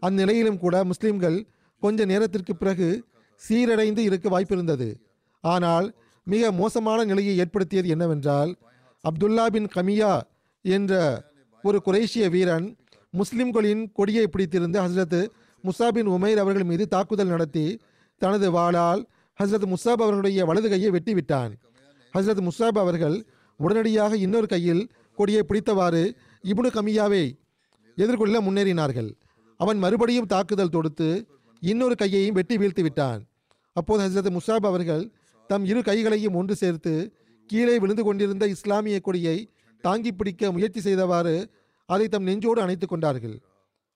[0.01, 1.37] அந்நிலையிலும் கூட முஸ்லிம்கள்
[1.81, 2.89] கொஞ்ச நேரத்திற்கு பிறகு
[3.41, 4.89] சீரடைந்து இருக்க வாய்ப்பிருந்தது.
[5.43, 5.87] ஆனால்
[6.27, 8.51] மிக மோசமான நிலையை ஏற்படுத்தியது என்னவென்றால்
[9.03, 10.13] அப்துல்லா பின் கமியா
[10.65, 10.93] என்ற
[11.63, 12.67] ஒரு குரேஷிய வீரன்
[13.13, 15.19] முஸ்லிம்களின் கொடியை பிடித்திருந்து ஹஸ்ரத்
[15.67, 17.65] முசாபின் உமைர் அவர்கள் மீது தாக்குதல் நடத்தி
[18.21, 19.01] தனது வாளால்
[19.39, 21.53] ஹஸ்ரத் முசாப் அவர்களுடைய வலது கையை வெட்டி விட்டான்
[22.13, 23.17] ஹஸ்ரத் முசாப் அவர்கள்
[23.59, 24.83] உடனடியாக இன்னொரு கையில்
[25.17, 26.03] கொடியை பிடித்தவாறு
[26.43, 27.23] இபுனு கமியாவை
[27.97, 29.09] எதிர்கொள்ள முன்னேறினார்கள்.
[29.59, 31.09] அவன் மறுபடியும் தாக்குதல் தொடுத்து
[31.59, 33.21] இன்னொரு கையையும் வெட்டி வீழ்த்தி விட்டான்
[33.75, 35.03] அப்போது ஹசரத் முசாப் அவர்கள்
[35.49, 36.93] தம் இரு கைகளையும் ஒன்று சேர்த்து
[37.49, 39.37] கீழே விழுந்து கொண்டிருந்த இஸ்லாமிய கொடியை
[39.83, 41.35] தாங்கி பிடிக்க முயற்சி செய்தவாறு
[41.89, 43.35] அதை தம் நெஞ்சோடு அணைத்து கொண்டார்கள்.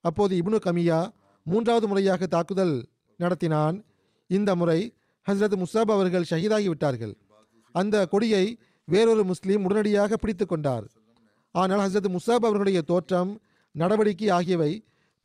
[0.04, 1.00] அப்போது இப்னு கமியா
[1.46, 2.76] மூன்றாவது முறையாக தாக்குதல்
[3.20, 3.78] நடத்தினான்.
[4.30, 4.80] இந்த முறை
[5.28, 7.14] ஹஸ்ரத் முசாப் அவர்கள் ஷஹீதாகி விட்டார்கள்
[7.76, 8.46] அந்த கொடியை
[8.88, 10.86] வேறொரு முஸ்லீம் உடனடியாக பிடித்து கொண்டார்.
[11.56, 13.32] ஆனால் ஹஸ்ரத் முசாப் அவர்களுடைய தோற்றம்
[13.76, 14.72] நடவடிக்கை ஆகியவை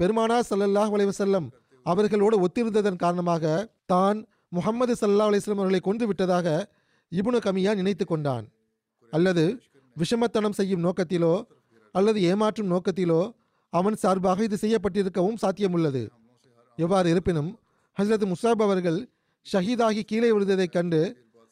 [0.01, 1.47] பெருமானா சல்லல்லாஹ் வலைவசல்லம்
[1.87, 3.45] அவர்களோடு ஒத்திருந்ததன் காரணமாக
[3.93, 4.19] தான்
[4.57, 6.49] முகமது சல்லா அலிஸ்லம் அவர்களை கொன்று விட்டதாக
[7.13, 8.47] இபுனு கமியா நினைத்து கொண்டான்.
[9.13, 9.45] அல்லது
[9.97, 11.35] விஷமத்தனம் செய்யும் நோக்கத்திலோ
[11.95, 13.23] அல்லது ஏமாற்றும் நோக்கத்திலோ
[13.79, 16.03] அவன் சார்பாக இது செய்யப்பட்டிருக்கவும் சாத்தியமுள்ளது.
[16.77, 17.59] எவ்வாறு இருப்பினும்
[17.97, 18.99] ஹசரத் முசாப் அவர்கள்
[19.53, 21.01] ஷஹீதாகி கீழே விழுந்ததைக் கண்டு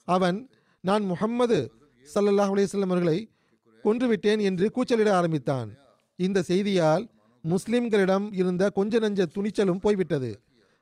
[0.04, 0.38] அவன்
[0.80, 1.58] நான் முகம்மது
[2.14, 3.30] சல்லல்லாஹ் அலையம் அவர்களை
[3.84, 5.68] கொன்றுவிட்டேன் என்று கூச்சலிட ஆரம்பித்தான்.
[6.16, 7.04] இந்த செய்தியால்
[7.44, 10.30] முஸ்லிம்களிடம் இருந்த கொஞ்ச நஞ்ச துணிச்சலும் போய்விட்டது.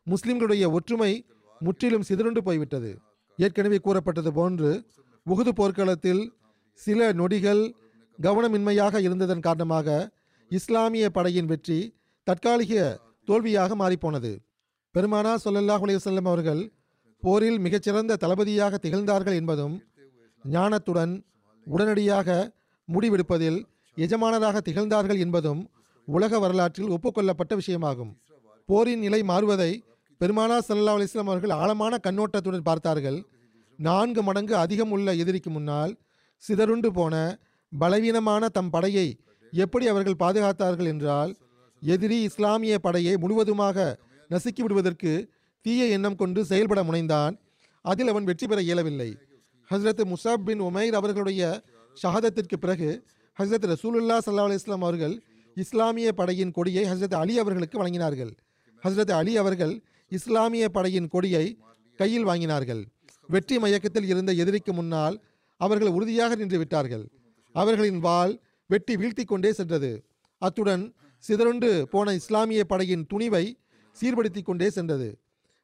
[0.06, 1.12] முஸ்லிம்களுடைய ஒற்றுமை
[1.60, 2.90] முற்றிலும் சிதறுண்டு போய்விட்டது.
[3.36, 4.70] ஏற்கனவே கூறப்பட்டது போன்று
[5.26, 6.22] உகுது போர்க்களத்தில்
[6.72, 7.62] சில நொடிகள்
[8.18, 10.10] கவனமின்மையாக இருந்ததன் காரணமாக
[10.50, 11.78] இஸ்லாமிய படையின் வெற்றி
[12.26, 12.72] தற்காலிக
[13.28, 14.30] தோல்வியாக மாறிப்போனது.
[14.94, 16.62] பெருமானா சொல்லல்லாஹ் அலையுசல்லம் அவர்கள்
[17.22, 19.74] போரில் மிகச்சிறந்த தளபதியாக திகழ்ந்தார்கள் என்பதும்
[20.44, 21.12] ஞானத்துடன்
[21.66, 22.28] உடனடியாக
[22.88, 23.58] முடிவெடுப்பதில்
[23.96, 25.60] எஜமானராக திகழ்ந்தார்கள் என்பதும்
[26.08, 28.12] உலக வரலாற்றில் ஒப்புக்கொள்ளப்பட்ட விஷயமாகும்.
[28.68, 29.70] போரின் நிலை மாறுவதை
[30.20, 33.18] பெருமானா சல்லா அலிஸ்லாம் அவர்கள் ஆழமான கண்ணோட்டத்துடன் பார்த்தார்கள்.
[33.78, 35.92] நான்கு மடங்கு அதிகம் உள்ள எதிரிக்கு முன்னால்
[36.42, 37.14] சிதறுண்டு போன
[37.72, 39.08] பலவீனமான தம் படையை
[39.52, 41.36] எப்படி அவர்கள் பாதுகாத்தார்கள் என்றால்
[41.82, 43.98] எதிரி இஸ்லாமிய படையை முழுவதுமாக
[44.30, 45.28] நசுக்கி விடுவதற்கு
[45.60, 47.38] தீய எண்ணம் கொண்டு செயல்பட முனைந்தான்.
[47.82, 49.16] அதில் அவன் வெற்றி பெற இயலவில்லை.
[49.70, 51.62] ஹஸ்ரத் முசாப் பின் உமைர் அவர்களுடைய
[52.02, 53.04] ஷஹாதத்திற்கு பிறகு
[53.38, 55.22] ஹஸ்ரத் ரசூலுல்லா சல்லா அலிஸ்லாம் அவர்கள்
[55.54, 58.32] இஸ்லாமிய படையின் கொடியை ஹஸ்ரத் அலி அவர்களுக்கு வழங்கினார்கள்.
[58.82, 61.58] ஹஸ்ரத் அலி அவர்கள் இஸ்லாமிய படையின் கொடியை
[61.96, 62.84] கையில் வாங்கினார்கள்.
[63.26, 65.22] வெற்றி மயக்கத்தில் இருந்த எதிரிக்கு முன்னால்
[65.56, 67.08] அவர்கள் உறுதியாக நின்று விட்டார்கள்.
[67.52, 69.90] அவர்களின் வாள் வெட்டி வீழ்த்தி கொண்டே சென்றது.
[70.42, 70.84] அத்துடன்
[71.24, 73.44] சிதறுண்டு போன இஸ்லாமிய படையின் துணிவை
[73.96, 75.08] சீர்படுத்தி கொண்டே சென்றது.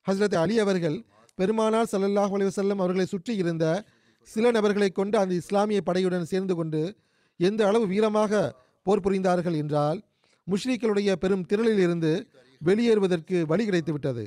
[0.07, 0.97] ஹஸ்ரத் அலி அவர்கள்
[1.39, 2.51] பெருமானார் சல்லல்லாஹ் அலைஹி
[2.83, 3.65] அவர்களை சுற்றி இருந்த
[4.29, 6.81] சில நபர்களை கொண்டு அந்த இஸ்லாமிய படையுடன் சேர்ந்து கொண்டு
[7.41, 8.41] எந்த அளவு வீரமாக
[8.87, 9.99] போர் புரிந்தார்கள் என்றால்
[10.47, 12.13] முஷ்ரீக்களுடைய பெரும் திரளில் இருந்து
[12.61, 14.25] வெளியேறுவதற்கு வழி கிடைத்துவிட்டது.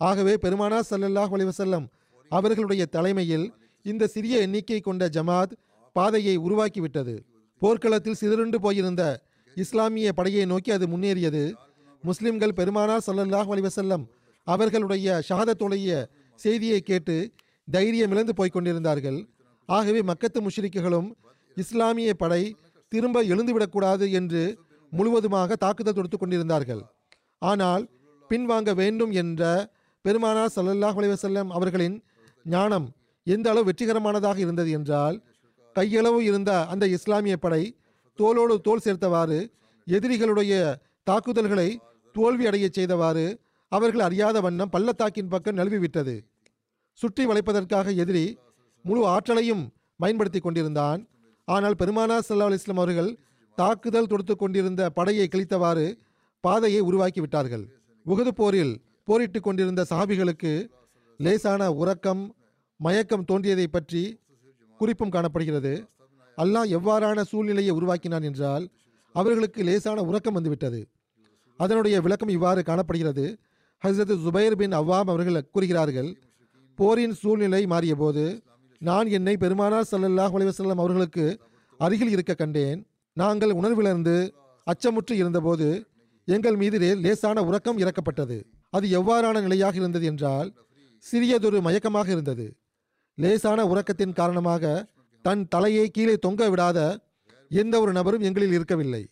[0.00, 1.86] ஆகவே பெருமானார் சல்லல்லாஹ் அலிவசல்லம்
[2.30, 3.46] அவர்களுடைய தலைமையில்
[3.86, 5.52] இந்த சிறிய எண்ணிக்கை கொண்ட ஜமாத்
[5.96, 7.14] பாதையை உருவாக்கிவிட்டது.
[7.62, 9.02] போர்க்களத்தில் சிதறுண்டு போயிருந்த
[9.56, 11.42] இஸ்லாமிய படையை நோக்கி அது முன்னேறியது.
[12.04, 14.04] முஸ்லிம்கள் பெருமானார் சல்லல்லாஹ் அலிவசல்லம்
[14.46, 15.90] அவர்களுடைய ஷஹாதத்துடைய
[16.40, 17.16] செய்தியை கேட்டு
[17.68, 19.18] தைரியம் இழந்து போய்க் கொண்டிருந்தார்கள்.
[19.68, 21.08] ஆகவே மக்கத்து முஷ்ரிக்குகளும்
[21.56, 22.42] இஸ்லாமிய படை
[22.92, 24.42] திரும்ப எழுந்துவிடக்கூடாது என்று
[24.92, 26.82] முழுவதுமாக தாக்குதல் தொடுத்து கொண்டிருந்தார்கள்.
[27.42, 27.84] ஆனால்
[28.30, 29.42] பின்வாங்க வேண்டும் என்ற
[30.04, 31.96] பெருமானார் சல்லல்லாஹ் அலைஹி அவர்களின்
[32.46, 32.88] ஞானம்
[33.26, 35.16] எந்த அளவு வெற்றிகரமானதாக இருந்தது என்றால்
[35.76, 37.62] கையளவு இருந்த அந்த இஸ்லாமிய படை
[38.18, 39.38] தோளோடு தோல் சேர்த்தவாறு
[39.86, 40.52] எதிரிகளுடைய
[41.04, 41.68] தாக்குதல்களை
[42.14, 43.26] தோல்வி அடையச் செய்தவாறு
[43.72, 46.14] அவர்கள் அறியாத வண்ணம் பள்ளத்தாக்கின் பக்கம் நழுவிவிட்டது
[46.98, 48.24] சுற்றி வளைப்பதற்காக எதிரி
[48.84, 49.62] முழு ஆற்றலையும்
[50.00, 51.00] பயன்படுத்தி கொண்டிருந்தான்.
[51.48, 53.10] ஆனால் பெருமானார் சல்லா அலைஹி அவர்கள்
[53.58, 55.86] தாக்குதல் தொடுத்து கொண்டிருந்த படையை கிழித்தவாறு
[56.44, 57.64] பாதையை உருவாக்கி விட்டார்கள்.
[58.06, 58.74] உகது போரில்
[59.08, 60.52] போரிட்டு கொண்டிருந்த சஹாபிகளுக்கு
[61.20, 62.22] லேசான உறக்கம்
[62.80, 64.02] மயக்கம் தோன்றியதை பற்றி
[64.80, 65.72] குறிப்பும் காணப்படுகிறது.
[66.38, 68.64] அல்லாஹ் எவ்வாறான சூழ்நிலையை உருவாக்கினான் என்றால்
[69.14, 70.80] அவர்களுக்கு லேசான உறக்கம் வந்துவிட்டது.
[71.60, 73.24] அதனுடைய விளக்கம் இவ்வாறு காணப்படுகிறது.
[73.82, 76.10] ஹசரத் ஜுபைர் பின் அவ்வாம் அவர்கள் கூறுகிறார்கள்
[76.78, 78.24] போரின் சூழ்நிலை மாறியபோது
[78.80, 81.24] நான் என்னை பெருமானார் சல்லல்லாஹ் அலைஹி அவர்களுக்கு
[81.80, 82.80] அருகில் இருக்க கண்டேன்.
[83.16, 84.16] நாங்கள் உணர்விலிருந்து
[84.66, 85.68] அச்சமுற்று இருந்தபோது
[86.28, 88.36] எங்கள் மீது லேசான உறக்கம் இறக்கப்பட்டது.
[88.70, 90.50] அது எவ்வாறான நிலையாக இருந்தது என்றால்
[91.04, 92.46] சிறியதொரு மயக்கமாக இருந்தது.
[93.18, 94.64] லேசான உறக்கத்தின் காரணமாக
[95.24, 96.78] தன் தலையை கீழே தொங்க விடாத
[97.50, 99.02] எந்த ஒரு நபரும் எங்களில் இருக்கவில்லை.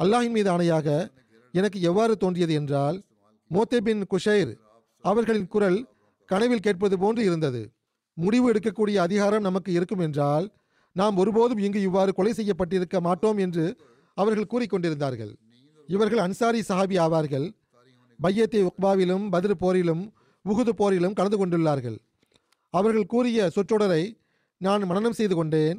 [0.00, 0.88] அல்லாஹின் மீது ஆணையாக
[1.54, 2.98] எனக்கு எவ்வாறு தோன்றியது என்றால்
[3.50, 4.52] மோத்தே பின் குஷைர்
[5.04, 5.78] அவர்களின் குரல்
[6.28, 7.62] கனவில் கேட்பது போன்று இருந்தது.
[8.16, 10.46] முடிவு எடுக்கக்கூடிய அதிகாரம் நமக்கு இருக்கும் என்றால்
[10.96, 13.64] நாம் ஒருபோதும் இங்கு இவ்வாறு கொலை செய்யப்பட்டிருக்க மாட்டோம் என்று
[14.16, 15.32] அவர்கள் கூறிக்கொண்டிருந்தார்கள்.
[15.88, 17.46] இவர்கள் அன்சாரி சஹாபி ஆவார்கள்.
[18.18, 20.02] பையத்தை உக்பாவிலும் பத்ர் போரிலும்
[20.44, 21.98] உகுது போரிலும் கலந்து கொண்டுள்ளார்கள்.
[22.74, 24.02] அவர்கள் கூறிய சொற்றொடரை
[24.60, 25.78] நான் மனனம் செய்து கொண்டேன்.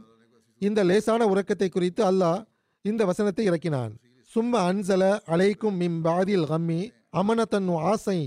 [0.61, 2.39] இந்த லேசான உறக்கத்தை குறித்து அல்லாஹ்
[2.85, 3.93] இந்த வசனத்தை இறக்கினான்.
[4.31, 6.81] சும்ம அன்சல அலைக்கும் மிம் பாதில் ஹம்மி
[7.19, 8.19] அமனத்தன் ஆசை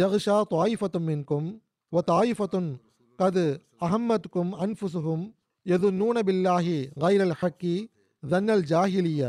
[0.00, 1.48] யஹ்ஷா தாயிஃபத்தும் மின்கும்
[1.92, 2.70] ஒ தாயிஃபத்துன்
[3.18, 3.46] கது
[3.86, 5.24] அஹம்மத்கும் அன்ஃபுசுகும்
[5.66, 7.76] எது நூன பில்லாஹி கைரல் ஹக்கி
[8.22, 9.22] தன்னல் ஜாஹிலிய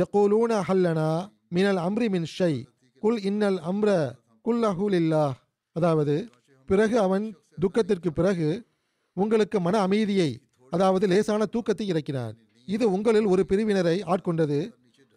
[0.00, 1.10] யகூலூன ஹல்லனா
[1.56, 2.54] மினல் அம்ரி மின் ஷை
[3.02, 3.90] குல் இன்னல் அம்ர
[4.44, 5.34] குல்லஹு லில்லாஹ்.
[5.76, 6.16] அதாவது
[6.68, 7.26] பிறகு அவன்
[7.62, 8.48] துக்கத்திற்கு பிறகு
[9.16, 10.30] உங்களுக்கு மன அமைதியை
[10.72, 12.34] அதாவது லேசான தூக்கத்தை இறக்கினார்
[12.68, 14.58] இது உங்களில் ஒரு பிரிவினரை ஆட்கொண்டது.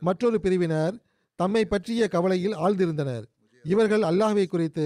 [0.02, 0.96] மற்றொரு பிரிவினர்
[1.40, 3.26] தம்மை பற்றிய கவலையில் ஆழ்ந்திருந்தனர்.
[3.66, 4.86] இவர்கள் அல்லாஹ்வை குறித்து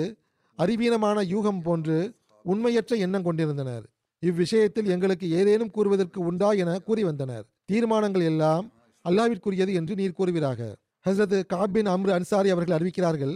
[0.59, 1.97] அறிவீனமான யூகம் போன்று
[2.45, 3.85] உண்மையற்ற எண்ணம் கொண்டிருந்தனர்.
[4.23, 7.45] இவ்விஷயத்தில் எங்களுக்கு ஏதேனும் கூறுவதற்கு உண்டா என கூறி வந்தனர்.
[7.65, 8.65] தீர்மானங்கள் எல்லாம்
[9.05, 10.61] அல்லாவிற்குரியது என்று நீர் கூறுவீராக.
[11.05, 13.33] ஹசரத் காபின் அம்ரு அன்சாரி அவர்கள் அறிவிக்கிறார்கள்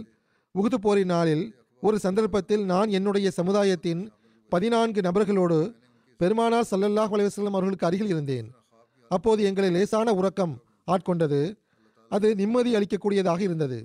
[0.54, 1.44] உகுது போரின் நாளில்
[1.82, 4.02] ஒரு சந்தர்ப்பத்தில் நான் என்னுடைய சமுதாயத்தின்
[4.52, 5.58] பதினான்கு நபர்களோடு
[6.20, 8.48] பெருமானார் சல்லல்லாஹ் அலைவசல்லம் அவர்களுக்கு அருகில் இருந்தேன்.
[9.10, 10.54] அப்போது எங்களை லேசான உறக்கம்
[10.94, 11.40] ஆட்கொண்டது.
[12.10, 13.78] அது நிம்மதி அளிக்கக்கூடியதாக இருந்தது.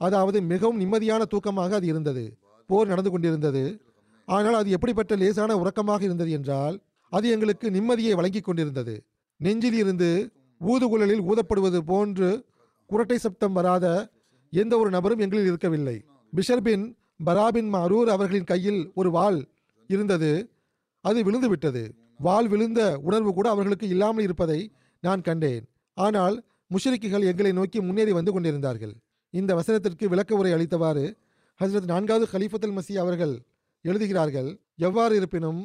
[0.00, 2.24] அதாவது மிகவும் நிம்மதியான தூக்கமாக அது இருந்தது.
[2.70, 3.64] போர் நடந்து கொண்டிருந்தது.
[4.28, 6.76] ஆனால் அது எப்படிப்பட்ட லேசான உறக்கமாக இருந்தது என்றால்
[7.12, 8.94] அது எங்களுக்கு நிம்மதியை வழங்கிக் கொண்டிருந்தது.
[9.40, 10.10] நெஞ்சில் இருந்து
[10.60, 12.28] ஊதுகுழலில் ஊதப்படுவது போன்று
[12.90, 13.86] குரட்டை சப்தம் வராத
[14.52, 15.96] எந்த ஒரு நபரும் எங்களில் இருக்கவில்லை.
[16.32, 16.86] பிஷர்பின்
[17.20, 19.38] பராபின் மாரூர் அவர்களின் கையில் ஒரு வாள்
[19.90, 20.30] இருந்தது.
[21.04, 21.82] அது விழுந்து விட்டது
[22.26, 24.60] வாள் விழுந்த உணர்வு கூட அவர்களுக்கு இல்லாமல் இருப்பதை
[25.02, 25.64] நான் கண்டேன்.
[25.96, 26.36] ஆனால்
[26.70, 28.94] முஷரிக்கிகள் எங்களை நோக்கி முன்னேறி வந்து கொண்டிருந்தார்கள்.
[29.34, 31.04] இந்த வசனத்திற்கு விளக்க உரை அளித்தவாறு
[31.60, 33.34] ஹசரத் நான்காவது ஹலீஃபத்துல் மசி அவர்கள்
[33.84, 34.48] எழுதுகிறார்கள்
[34.88, 35.60] எவ்வாறு இருப்பினும்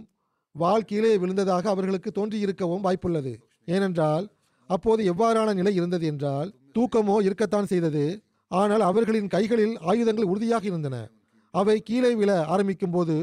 [0.55, 3.33] வால் கீழே விழுந்ததாக அவர்களுக்கு தோன்றியிருக்கவும் வாய்ப்புள்ளது.
[3.65, 4.25] ஏனென்றால்
[4.69, 8.03] அப்போது எவ்வாறான நிலை இருந்தது என்றால் தூக்கமோ இருக்கத்தான் செய்தது.
[8.51, 10.95] ஆனால் அவர்களின் கைகளில் ஆயுதங்கள் உறுதியாக இருந்தன.
[11.53, 13.15] அவை கீழே விழ ஆரம்பிக்கும் போது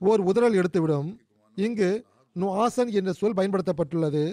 [0.00, 1.08] ஓர் உதறல் எடுத்துவிடும்.
[1.56, 1.90] இங்கு
[2.36, 4.24] நுஆசன் என்ற சொல் பயன்படுத்தப்பட்டுள்ளது.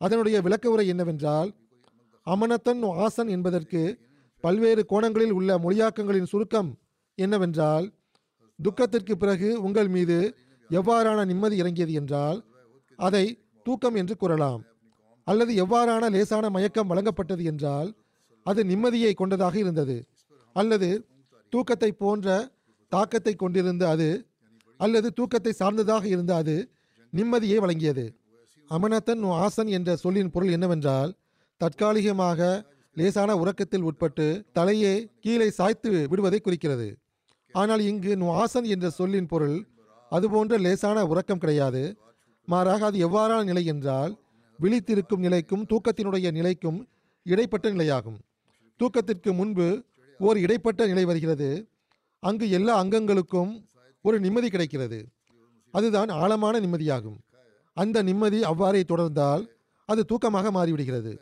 [0.00, 1.50] அதனுடைய விளக்க உரை என்னவென்றால்
[2.26, 3.82] அமனத்தன் நுஆசன் என்பதற்கு
[4.44, 6.70] பல்வேறு கோணங்களில் உள்ள மொழியாக்கங்களின் சுருக்கம்
[7.18, 7.86] என்னவென்றால்
[8.58, 10.18] துக்கத்திற்கு பிறகு உங்கள் மீது
[10.70, 12.38] எவ்வாறான நிம்மதி இறங்கியது என்றால்
[12.98, 13.24] அதை
[13.66, 14.62] தூக்கம் என்று கூறலாம்.
[15.26, 17.88] அல்லது எவ்வாறான லேசான மயக்கம் வழங்கப்பட்டது என்றால்
[18.46, 19.96] அது நிம்மதியை கொண்டதாக இருந்தது.
[20.56, 20.88] அல்லது
[21.52, 22.28] தூக்கத்தை போன்ற
[22.94, 24.08] தாக்கத்தை கொண்டிருந்த அது
[24.80, 26.54] அல்லது தூக்கத்தை சார்ந்ததாக இருந்த அது
[27.12, 28.04] நிம்மதியை வழங்கியது.
[28.70, 31.10] அமனத்தன் ஆசன் என்ற சொல்லின் பொருள் என்னவென்றால்
[31.60, 32.40] தற்காலிகமாக
[32.96, 34.26] லேசான உறக்கத்தில் உட்பட்டு
[34.58, 36.88] தலையே கீழே சாய்த்து விடுவதை குறிக்கிறது.
[37.54, 39.56] ஆனால் இங்கு நுவாசன் என்ற சொல்லின் பொருள்
[40.12, 41.82] அதுபோன்ற லேசான உறக்கம் கிடையாது.
[42.48, 44.12] மாறாக அது எவ்வாறான நிலை என்றால்
[44.58, 46.78] விழித்திருக்கும் நிலைக்கும் தூக்கத்தினுடைய நிலைக்கும்
[47.26, 48.18] இடைப்பட்ட நிலையாகும்.
[48.80, 49.68] தூக்கத்திற்கு முன்பு
[50.20, 51.48] ஓர் இடைப்பட்ட நிலை வருகிறது.
[52.24, 53.52] அங்கு எல்லா அங்கங்களுக்கும்
[54.04, 54.98] ஒரு நிம்மதி கிடைக்கிறது.
[55.74, 57.18] அதுதான் ஆழமான நிம்மதியாகும்.
[57.76, 59.42] அந்த நிம்மதி அவ்வாறே தொடர்ந்தால்
[59.88, 61.12] அது தூக்கமாக மாறிவிடுகிறது.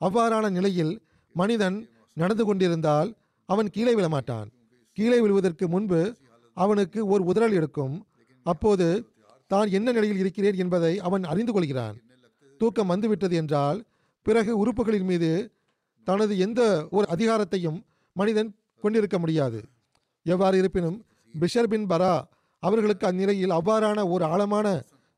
[0.00, 0.92] அவ்வாறான நிலையில்
[1.34, 1.76] மனிதன்
[2.16, 3.10] நடந்து கொண்டிருந்தால்
[3.48, 4.48] அவன் கீழே விழமாட்டான்.
[4.98, 6.00] கீழே விழுவதற்கு முன்பு
[6.56, 7.94] அவனுக்கு ஒரு உதறல் எடுக்கும்.
[8.46, 8.86] அப்போது
[9.50, 11.96] தான் என்ன நிலையில் இருக்கிறேன் என்பதை அவன் அறிந்து கொள்கிறான்.
[12.60, 13.78] தூக்கம் வந்துவிட்டது என்றால்
[14.26, 15.30] பிறகு உறுப்புகளின் மீது
[16.06, 16.60] தனது எந்த
[16.90, 17.78] ஒரு அதிகாரத்தையும்
[18.16, 18.50] மனிதன்
[18.84, 19.60] கொண்டிருக்க முடியாது.
[20.26, 20.98] எவ்வாறு இருப்பினும்
[21.34, 22.14] பிஷர் பின் பரா
[22.62, 24.66] அவர்களுக்கு அந்நிலையில் அவ்வாறான ஒரு ஆழமான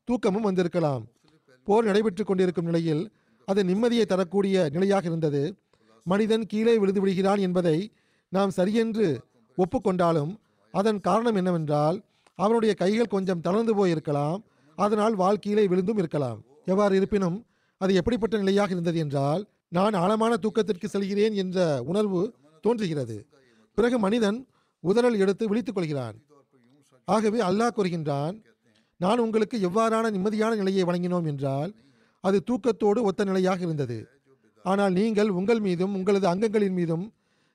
[0.09, 1.03] தூக்கமும் வந்திருக்கலாம்.
[1.67, 3.03] போர் நடைபெற்று கொண்டிருக்கும் நிலையில்
[3.49, 5.43] அது நிம்மதியை தரக்கூடிய நிலையாக இருந்தது.
[6.07, 7.77] மனிதன் கீழே விழுந்து விடுகிறான் என்பதை
[8.29, 9.09] நாம் சரியென்று
[9.59, 10.33] ஒப்புக்கொண்டாலும்
[10.75, 11.97] அதன் காரணம் என்னவென்றால்
[12.39, 14.39] அவனுடைய கைகள் கொஞ்சம் தளர்ந்து போயிருக்கலாம்.
[14.79, 16.39] அதனால் வால் கீழே விழுந்தும் இருக்கலாம்.
[16.65, 17.37] எவ்வாறு இருப்பினும்
[17.81, 21.59] அது எப்படிப்பட்ட நிலையாக இருந்தது என்றால் நான் ஆழமான தூக்கத்திற்கு செல்கிறேன் என்ற
[21.91, 22.23] உணர்வு
[22.65, 23.17] தோன்றுகிறது.
[23.79, 24.39] பிறகு மனிதன்
[24.85, 26.17] உதறல் எடுத்து விழித்துக் கொள்கிறான்.
[27.09, 28.37] ஆகவே அல்லாஹ் கூறுகின்றான்
[29.01, 31.71] நான் உங்களுக்கு எவ்வாறான நிம்மதியான நிலையை வழங்கினோம் என்றால்
[32.25, 33.99] அது தூக்கத்தோடு ஒத்த நிலையாக இருந்தது.
[34.65, 37.05] ஆனால் நீங்கள் உங்கள் மீதும் உங்களது அங்கங்களின் மீதும்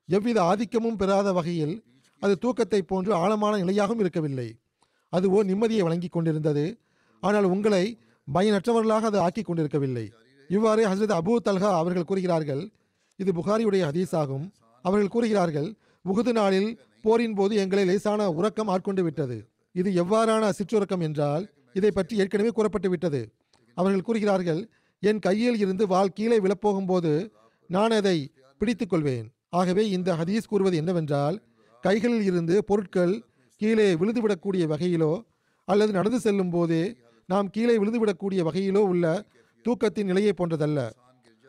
[0.09, 1.75] எவ்வித ஆதிக்கமும் பெறாத வகையில்
[2.21, 4.47] அது தூக்கத்தை போன்று ஆழமான நிலையாகவும் இருக்கவில்லை.
[5.13, 6.65] அது ஓ நிம்மதியை வழங்கி கொண்டிருந்தது.
[7.23, 7.83] ஆனால் உங்களை
[8.27, 10.05] பயனற்றவர்களாக அது ஆக்கி கொண்டிருக்கவில்லை.
[10.49, 12.63] இவ்வாறு ஹசரத் அபு தல்ஹா அவர்கள் கூறுகிறார்கள்.
[13.19, 14.45] இது புகாரியுடைய ஹதீஸ் ஆகும்
[14.85, 15.69] அவர்கள் கூறுகிறார்கள்
[16.05, 16.69] உகுது நாளில்
[17.07, 19.37] போரின் போது எங்களை லேசான உறக்கம் ஆட்கொண்டு விட்டது.
[19.75, 21.43] இது எவ்வாறான சிற்றுறக்கம் என்றால்
[21.77, 23.21] இதை பற்றி ஏற்கனவே கூறப்பட்டு விட்டது.
[23.77, 24.61] அவர்கள் கூறுகிறார்கள்
[25.03, 27.11] என் கையில் இருந்து வாள் கீழே விழப்போகும்போது
[27.69, 28.17] நான் அதை
[28.61, 29.27] பிடித்துக் கொள்வேன்
[29.59, 31.35] ஆகவே இந்த ஹதீஸ் கூறுவது என்னவென்றால்
[31.83, 33.13] கைகளில் இருந்து பொருட்கள்
[33.61, 35.11] கீழே விழுந்துவிடக்கூடிய வகையிலோ
[35.67, 36.83] அல்லது நடந்து செல்லும் போதே
[37.29, 39.05] நாம் கீழே விழுந்துவிடக்கூடிய வகையிலோ உள்ள
[39.65, 40.79] தூக்கத்தின் நிலையை போன்றதல்ல.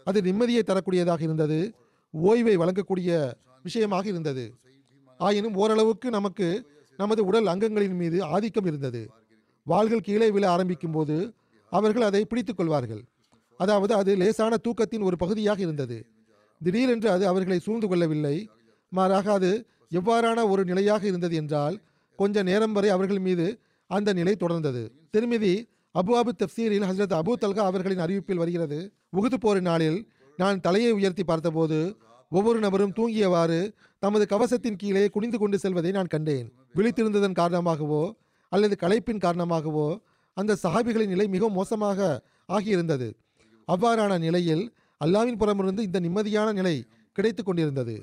[0.06, 1.58] அது நிம்மதியை தரக்கூடியதாக இருந்தது
[2.14, 3.10] ஓய்வை வழங்கக்கூடிய
[3.66, 4.44] விஷயமாக இருந்தது.
[5.18, 6.48] ஆயினும் ஓரளவுக்கு நமக்கு
[6.98, 9.02] நமது உடல் அங்கங்களின் மீது ஆதிக்கம் இருந்தது.
[9.66, 11.16] வாள்கள் கீழே விழ ஆரம்பிக்கும் போது
[11.72, 13.02] அவர்கள் அதை பிடித்துக் கொள்வார்கள்.
[13.60, 15.98] அதாவது அது லேசான தூக்கத்தின் ஒரு பகுதியாக இருந்தது.
[16.60, 18.36] திடீரென்று அது அவர்களை சூழ்ந்து கொள்ளவில்லை.
[18.92, 19.50] மாறாக அது
[19.92, 21.76] எவ்வாறான ஒரு நிலையாக இருந்தது என்றால்
[22.18, 23.46] கொஞ்ச நேரம் வரை அவர்கள் மீது
[23.90, 24.82] அந்த நிலை தொடர்ந்தது.
[25.16, 25.54] திருமிதி
[25.94, 28.78] அபு அபு தப்சீரில் ஹசரத் அபு தல்கா அவர்களின் அறிவிப்பில் வருகிறது.
[29.16, 29.98] உகுது போரின் நாளில்
[30.36, 31.78] நான் தலையை உயர்த்தி பார்த்தபோது
[32.32, 33.60] ஒவ்வொரு நபரும் தூங்கியவாறு
[34.02, 36.48] தமது கவசத்தின் கீழே குனிந்து கொண்டு செல்வதை நான் கண்டேன்.
[36.76, 38.02] விழித்திருந்ததன் காரணமாகவோ
[38.52, 39.86] அல்லது களைப்பின் காரணமாகவோ
[40.36, 43.08] அந்த சஹாபிகளின் நிலை மிகவும் மோசமாக ஆகியிருந்தது.
[43.68, 44.64] அவ்வாறான நிலையில்
[45.04, 46.76] அல்லாவின் புறமிருந்து இந்த நிம்மதியான நிலை
[47.16, 47.96] கிடைத்து கொண்டிருந்தது.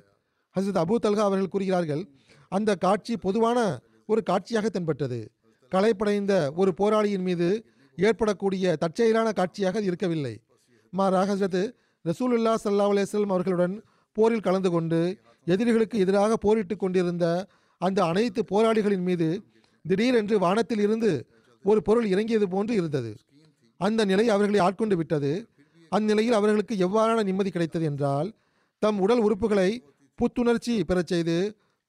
[0.55, 2.03] ஹசரத் அபூ தல்கா அவர்கள் கூறுகிறார்கள்
[2.51, 3.59] அந்த காட்சி பொதுவான
[4.05, 5.19] ஒரு காட்சியாக தென்பட்டது.
[5.71, 7.47] களைப்படைந்த ஒரு போராளியின் மீது
[7.97, 10.35] ஏற்படக்கூடிய தற்செயலான காட்சியாக இருக்கவில்லை.
[10.93, 11.63] மாறாக ஹசரத்
[12.05, 13.75] ரசூலுல்லா சல்லா அலுவலம் அவர்களுடன்
[14.17, 14.99] போரில் கலந்து கொண்டு
[15.47, 17.25] எதிரிகளுக்கு எதிராக போரிட்டு கொண்டிருந்த
[17.81, 19.27] அந்த அனைத்து போராளிகளின் மீது
[19.85, 21.11] திடீரென்று வானத்தில் இருந்து
[21.65, 23.11] ஒரு பொருள் இறங்கியது போன்று இருந்தது.
[23.79, 25.31] அந்த நிலை அவர்களை ஆட்கொண்டு விட்டது.
[25.91, 28.29] அந்நிலையில் அவர்களுக்கு எவ்வாறான நிம்மதி கிடைத்தது என்றால்
[28.81, 29.69] தம் உடல் உறுப்புகளை
[30.19, 31.37] புத்துணர்ச்சி பெறச் செய்து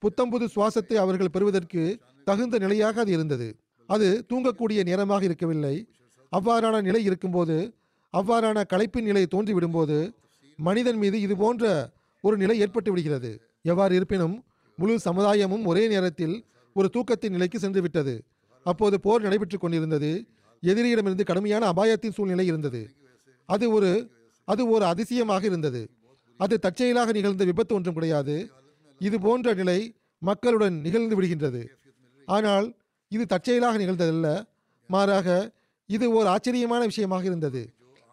[0.03, 1.83] புத்தம்புது சுவாசத்தை அவர்கள் பெறுவதற்கு
[2.27, 3.49] தகுந்த நிலையாக அது இருந்தது.
[3.89, 5.77] அது தூங்கக்கூடிய நேரமாக இருக்கவில்லை.
[6.33, 7.57] அவ்வாறான நிலை இருக்கும்போது
[8.15, 9.99] அவ்வாறான களைப்பின் நிலை தோன்றிவிடும்போது
[10.59, 11.65] மனிதன் மீது இது போன்ற
[12.25, 13.31] ஒரு நிலை ஏற்பட்டு விடுகிறது.
[13.63, 14.45] எவ்வாறு இருப்பினும்
[14.79, 18.15] முழு சமுதாயமும் ஒரே நேரத்தில் ஒரு தூக்கத்தின் நிலைக்கு சென்று விட்டது.
[18.63, 20.11] அப்போது போர் நடைபெற்றுக் கொண்டிருந்தது.
[20.63, 22.83] எதிரியிடமிருந்து கடுமையான அபாயத்தின் சூழ்நிலை இருந்தது.
[23.49, 23.91] அது ஒரு
[24.45, 25.89] அது ஒரு அதிசயமாக இருந்தது.
[26.41, 28.51] அது தற்செயலாக நிகழ்ந்த விபத்து ஒன்றும் கிடையாது.
[29.01, 29.79] இது போன்ற நிலை
[30.23, 31.63] மக்களுடன் நிகழ்ந்து விடுகின்றது.
[32.29, 32.67] ஆனால்
[33.09, 34.29] இது தற்செயலாக நிகழ்ந்ததல்ல.
[34.91, 35.29] மாறாக
[35.87, 37.63] இது ஒரு ஆச்சரியமான விஷயமாக இருந்தது.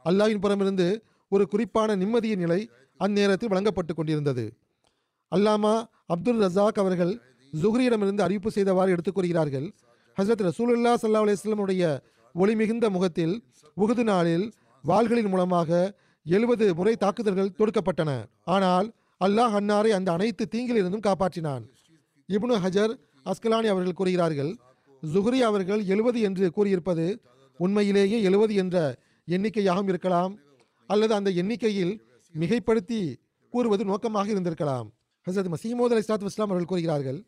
[0.06, 0.88] அல்லாவின் புறமிருந்து
[1.30, 4.54] ஒரு குறிப்பான நிம்மதியின் நிலை அந்நேரத்தில் வழங்கப்பட்டு கொண்டிருந்தது.
[5.36, 7.22] அல்லாமா அப்துல் ரசாக் அவர்கள்
[7.62, 9.74] ஜுஹ்ரியிடமிருந்து அறிவிப்பு செய்தவாறு எடுத்துக் கூறுகிறார்கள்
[10.18, 12.00] ஹசரத் ரசூலுல்லா சல்லா அலிஸ்லமுடைய
[12.34, 13.44] ஒளி மிகுந்த முகத்தில்
[13.78, 14.54] உகுது நாளில்
[14.88, 18.26] வாள்களின் மூலமாக எழுபது முறை தாக்குதல்கள் தொடுக்கப்பட்டன.
[18.44, 21.64] ஆனால் அல்லாஹ் அன்னாரை அந்த அனைத்து தீங்கிலிருந்தும் காப்பாற்றினான்.
[22.30, 22.94] இப்னு ஹஜர்
[23.26, 24.58] அஸ்கலானி அவர்கள் கூறுகிறார்கள்
[25.14, 27.22] ஜுஹ்ரி அவர்கள் எழுபது என்று கூறியிருப்பது
[27.58, 28.96] உண்மையிலேயே எழுபது என்ற
[29.28, 30.38] எண்ணிக்கையாகவும் இருக்கலாம்
[30.88, 31.94] அல்லது அந்த எண்ணிக்கையில்
[32.36, 33.00] மிகைப்படுத்தி
[33.54, 34.88] கூறுவது நோக்கமாக இருந்திருக்கலாம்.
[35.28, 37.20] ஹசரத் மசீமோத் அலி இஸ்லாத்து இஸ்லாம் அவர்கள் கூறுகிறார்கள்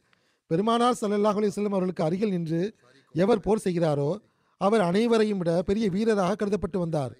[0.50, 2.62] பெருமானார் சல்லாஹ் அலி வஸல்லம் அவர்களுக்கு அருகில் நின்று
[3.15, 4.10] எவர் போர் செய்கிறாரோ
[4.62, 7.13] அவர் அனைவரையும் விட பெரிய வீரராக கருதப்பட்டு வந்தார்.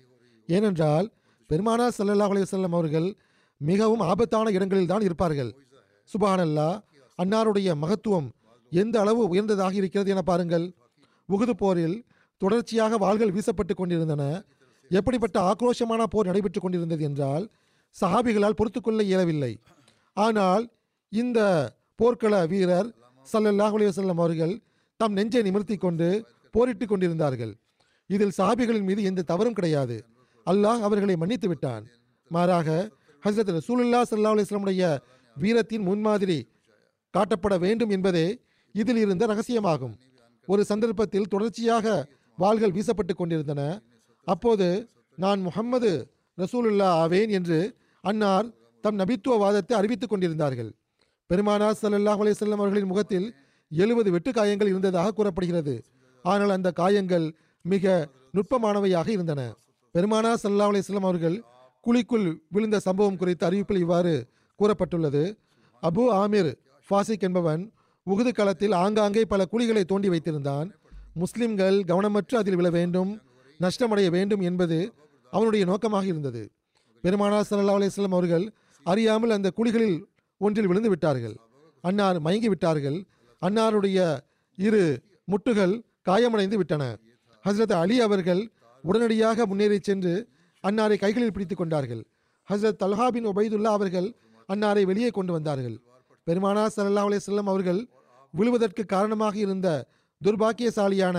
[0.50, 1.08] ஏனென்றால்
[1.50, 3.08] பெருமானார் ஸல்லல்லாஹு அலி வல்லம் அவர்கள்
[3.62, 5.52] மிகவும் ஆபத்தான இடங்களில் தான் இருப்பார்கள்.
[6.10, 6.70] சுபானல்லா
[7.20, 8.28] அன்னாருடைய மகத்துவம்
[8.72, 10.66] எந்த அளவு உயர்ந்ததாக இருக்கிறது என பாருங்கள்.
[11.30, 11.98] உகுது போரில்
[12.42, 14.24] தொடர்ச்சியாக வாள்கள் வீசப்பட்டு கொண்டிருந்தன.
[14.92, 17.46] எப்படிப்பட்ட ஆக்ரோஷமான போர் நடைபெற்று கொண்டிருந்தது என்றால்
[18.02, 19.52] சஹாபிகளால் பொறுத்துக்கொள்ள இயலவில்லை.
[20.18, 20.64] ஆனால்
[21.12, 21.40] இந்த
[22.00, 22.90] போர்க்கள வீரர்
[23.28, 24.54] சல்லல்லாஹ் அலைஹி அவர்கள்
[25.00, 26.08] தம் நெஞ்சை நிமிர்த்தி கொண்டு
[26.54, 27.54] போரிட்டு கொண்டிருந்தார்கள்.
[28.10, 29.96] இதில் சஹாபிகளின் மீது எந்த தவறும் கிடையாது.
[30.46, 31.84] அல்லாஹ் அவர்களை மன்னித்து விட்டான்.
[32.32, 32.70] மாறாக
[33.24, 34.84] ஹசரத் ரசூலுல்லா சல்லா அலிஸ்லமுடைய
[35.36, 36.38] வீரத்தின் முன்மாதிரி
[37.14, 38.28] காட்டப்பட வேண்டும் என்பதே
[38.76, 39.96] இதில் இருந்த ரகசியமாகும்.
[40.48, 41.86] ஒரு சந்தர்ப்பத்தில் தொடர்ச்சியாக
[42.38, 43.62] வாள்கள் வீசப்பட்டு கொண்டிருந்தன.
[44.28, 44.68] அப்போது
[45.18, 45.92] நான் முகம்மது
[46.38, 47.60] ரசூலுல்லா ஆவேன் என்று
[48.06, 48.48] அன்னார்
[48.84, 50.72] தம் நபித்துவ வாதத்தை அறிவித்துக் கொண்டிருந்தார்கள்.
[51.30, 53.28] பெருமானார் ஸல்லல்லாஹு அலையம் அவர்களின் முகத்தில்
[53.72, 55.74] எழுபது வெட்டு காயங்கள் இருந்ததாக கூறப்படுகிறது.
[56.26, 57.26] ஆனால் அந்த காயங்கள்
[57.62, 59.42] மிக நுட்பமானவையாக இருந்தன.
[59.96, 61.38] பெருமானார் ஸல்லல்லாஹு அலையம் அவர்கள்
[61.86, 64.14] குழிக்குள் விழுந்த சம்பவம் குறித்த அறிவிப்பில் இவ்வாறு
[64.60, 65.24] கூறப்பட்டுள்ளது.
[65.84, 66.52] அபு ஆமிர்
[66.90, 67.64] ஃபாசிக் என்பவன்
[68.08, 70.68] உகுது களத்தில் ஆங்காங்கே பல குழிகளை தோண்டி வைத்திருந்தான்.
[71.14, 73.12] முஸ்லிம்கள் கவனமற்று அதில் விழ வேண்டும்
[73.60, 74.78] நஷ்டமடைய வேண்டும் என்பது
[75.34, 76.44] அவனுடைய நோக்கமாக இருந்தது.
[77.06, 78.46] பெருமானார் சல்லா அலிஸ்லாம் அவர்கள்
[78.86, 79.98] அறியாமல் அந்த குழிகளில்
[80.42, 81.36] ஒன்றில் விழுந்து விட்டார்கள்.
[81.84, 82.98] அன்னார் மயங்கி விட்டார்கள்.
[83.42, 84.00] அன்னாருடைய
[84.58, 84.84] இரு
[85.32, 85.74] முட்டுகள்
[86.08, 86.84] காயமடைந்து விட்டன.
[87.46, 88.42] ஹஸ்ரத் அலி அவர்கள்
[88.84, 90.14] உடனடியாக முன்னேறி சென்று
[90.64, 92.02] அன்னாரை கைகளில் பிடித்துக் கொண்டார்கள்.
[92.50, 94.08] ஹஸ்ரத் தல்ஹா பின் ஒபைதுல்லா அவர்கள்
[94.50, 95.76] அன்னாரை வெளியே கொண்டு வந்தார்கள்.
[96.28, 97.82] பெருமானார் சல்லா அலிஸ்லாம் அவர்கள்
[98.34, 99.68] விழுவதற்கு காரணமாக இருந்த
[100.22, 101.18] துர்பாக்கியசாலியான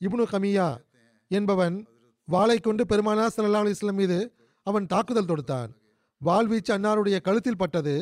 [0.00, 0.68] இப்னு கமியா
[1.30, 1.76] என்பவன்
[2.28, 4.18] வாளை கொண்டு பெருமானார் சல்லா அலைஹி மீது
[4.66, 5.70] அவன் தாக்குதல் தொடுத்தான்.
[6.20, 7.96] வாள் வீச்சு அன்னாருடைய கழுத்தில் பட்டது.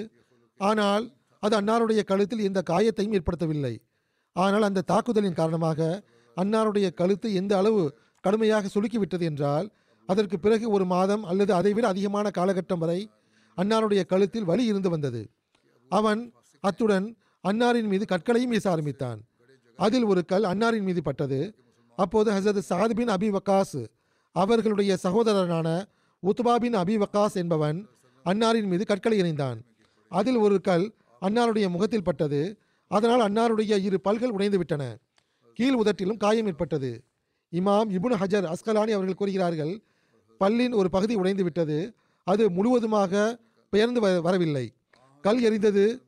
[0.61, 1.05] ஆனால்
[1.43, 3.75] அது அன்னாருடைய கழுத்தில் எந்த காயத்தையும் ஏற்படுத்தவில்லை.
[4.37, 5.81] ஆனால் அந்த தாக்குதலின் காரணமாக
[6.37, 7.83] அன்னாருடைய கழுத்து எந்த அளவு
[8.25, 9.67] கடுமையாக சுலுக்கிவிட்டது என்றால்
[10.09, 13.01] அதற்கு பிறகு ஒரு மாதம் அல்லது அதைவிட அதிகமான காலகட்டம் வரை
[13.59, 15.23] அன்னாருடைய கழுத்தில் வலி இருந்து வந்தது.
[15.91, 16.23] அவன்
[16.65, 17.07] அத்துடன்
[17.45, 19.19] அன்னாரின் மீது கற்களையும் வீச ஆரம்பித்தான்.
[19.79, 21.41] அதில் ஒரு கல் அன்னாரின் மீது பட்டது.
[21.99, 23.81] அப்போது ஹசரத் சாத் பின் அபி வக்காஸ்
[24.37, 25.69] அவர்களுடைய சகோதரனான
[26.25, 27.87] உத்துபாபின் அபி வக்காஸ் என்பவன்
[28.25, 29.61] அன்னாரின் மீது கற்களை எறிந்தான்.
[30.09, 32.59] அதில் ஒரு கல் அன்னாருடைய முகத்தில் பட்டது.
[32.89, 34.99] அதனால் அன்னாருடைய இரு பல்கள் உடைந்து விட்டன.
[35.55, 37.05] கீழ் உதட்டிலும் காயம் ஏற்பட்டது.
[37.53, 39.83] இமாம் இபுன் ஹஜர் அஸ்கலானி அவர்கள் கூறுகிறார்கள்
[40.41, 41.95] பல்லின் ஒரு பகுதி உடைந்து விட்டது.
[42.25, 43.39] அது முழுவதுமாக
[43.71, 44.73] பெயர்ந்து வ- வரவில்லை.
[45.21, 46.03] கல் எறிந்தது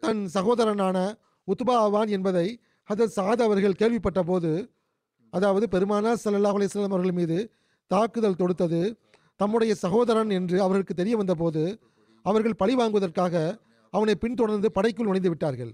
[0.00, 2.60] தன் சகோதரனான உத்பா அவான் என்பதை
[2.94, 4.70] ஹதரத் சாத் அவர்கள் கேள்விப்பட்ட போது
[5.30, 7.50] அதாவது பெருமானார் ஸல்லல்லாஹு அலிஸ்லாம் அவர்கள் மீது
[7.86, 8.96] தாக்குதல் தொடுத்தது.
[9.40, 11.62] தம்முடைய சகோதரன் என்று அவர்களுக்கு தெரிய வந்தபோது
[12.24, 13.34] அவர்கள் பழி வாங்குவதற்காக
[13.92, 15.70] அவனை பின்தொடர்ந்து படைக்குள் நுழைந்து விட்டார்கள்.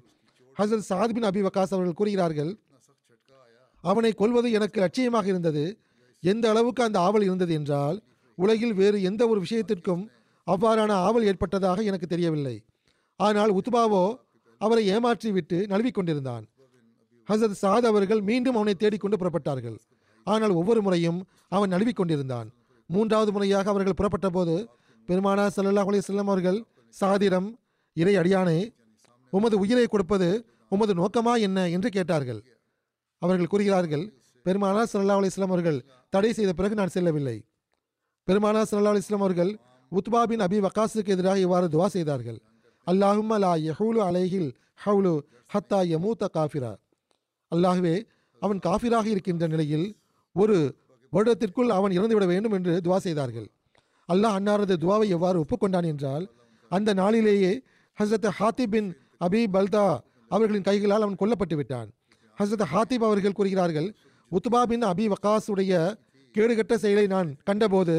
[0.56, 2.52] ஹசரத் சாத் பின் அபி வக்காஸ் அவர்கள் கூறுகிறார்கள்
[3.84, 5.64] அவனை கொல்வது எனக்கு லட்சியமாக இருந்தது.
[6.22, 7.96] எந்த அளவுக்கு அந்த ஆவல் இருந்தது என்றால்
[8.38, 10.02] உலகில் வேறு எந்த ஒரு விஷயத்திற்கும்
[10.46, 12.56] அவ்வாறான ஆவல் ஏற்பட்டதாக எனக்கு தெரியவில்லை.
[13.20, 14.04] ஆனால் உத்பாவோ
[14.60, 16.44] அவரை ஏமாற்றி விட்டு நழுவிக் கொண்டிருந்தான்.
[17.28, 19.78] ஹசரத் சாத் அவர்கள் மீண்டும் அவனை தேடிக்கொண்டு புறப்பட்டார்கள்.
[20.26, 21.20] ஆனால் ஒவ்வொரு முறையும்
[21.56, 22.48] அவன் நழுவிக் கொண்டிருந்தான்.
[22.90, 24.54] மூன்றாவது முறையாக அவர்கள் புறப்பட்ட போது
[25.08, 26.58] பெருமானா ஸல்லல்லாஹு அலி செல்லம் அவர்கள்
[26.94, 27.48] சாதிடம்
[27.96, 28.58] இறை அடியானே
[29.32, 30.28] உமது உயிரை கொடுப்பது
[30.72, 31.58] உமது நோக்கமா என்ன?
[31.76, 32.40] என்று கேட்டார்கள்.
[33.22, 34.04] அவர்கள் கூறுகிறார்கள்
[34.46, 35.78] பெருமானார் ஸல்லல்லாஹு அலி இஸ்லாம் அவர்கள்
[36.12, 37.36] தடை செய்த பிறகு நான் செல்லவில்லை.
[38.28, 39.52] பெருமானார் ஸல்லல்லாஹு அலி இஸ்லாம் அவர்கள்
[39.92, 42.38] உத்பா பின் அபி வக்காஸுக்கு எதிராக இவ்வாறு துவா செய்தார்கள்
[42.86, 44.50] அல்லாஹும் லா யஹூலு அலைஹில்
[44.84, 45.12] ஹவுலு
[45.54, 46.72] ஹத்தா யமூத்த காஃபிரா.
[47.52, 47.94] அல்லாஹுவே
[48.42, 49.86] அவன் காஃபிராக இருக்கின்ற நிலையில்
[50.36, 50.56] ஒரு
[51.12, 53.48] வருடத்திற்குள் அவன் இறந்துவிட வேண்டும் என்று துவா செய்தார்கள்.
[54.08, 56.24] அல்லாஹ் அன்னாரது துவாவை எவ்வாறு ஒப்புக்கொண்டான் என்றால்
[56.70, 57.52] அந்த நாளிலேயே
[57.98, 58.88] ஹசரத் ஹாத்திப் பின்
[59.26, 59.86] அபி பல்தா
[60.28, 61.88] அவர்களின் கைகளால் அவன் கொல்லப்பட்டு விட்டான்.
[62.38, 63.88] ஹசரத் ஹாத்திப் அவர்கள் கூறுகிறார்கள்
[64.32, 65.50] உத்பா பின் அபி வக்காஸ்
[66.34, 67.94] கேடுகட்ட செயலை நான் கண்டபோது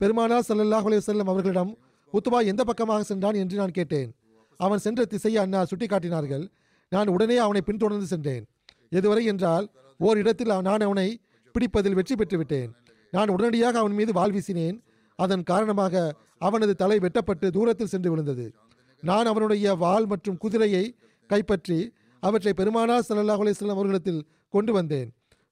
[0.00, 1.72] பெருமானா ஸல்லல்லாஹு அலைஹி அவர்களிடம்
[2.12, 4.10] உத்பா எந்த பக்கமாக சென்றான் என்று நான் கேட்டேன்.
[4.60, 6.44] அவன் சென்ற திசையை அண்ணா சுட்டிக்காட்டினார்கள்.
[6.92, 8.44] நான் உடனே அவனை பின்தொடர்ந்து சென்றேன்.
[8.98, 9.66] எதுவரை என்றால்
[10.00, 11.08] ஓர் இடத்தில் நான் அவனை
[11.56, 12.70] பிடிப்பதில் வெற்றி பெற்று விட்டேன்
[13.12, 14.78] நான் உடனடியாக அவன் மீது வாள் வீசினேன்.
[15.18, 15.94] அதன் காரணமாக
[16.46, 18.46] அவனது தலை வெட்டப்பட்டு தூரத்தில் சென்று விழுந்தது.
[19.02, 20.84] நான் அவனுடைய வாள் மற்றும் குதிரையை
[21.30, 21.78] கைப்பற்றி
[22.22, 24.20] அவற்றை பெருமானா சல்லல்லாஹு அலிஸ்லாம் அவர்களிடத்தில்
[24.54, 25.08] கொண்டு வந்தேன்.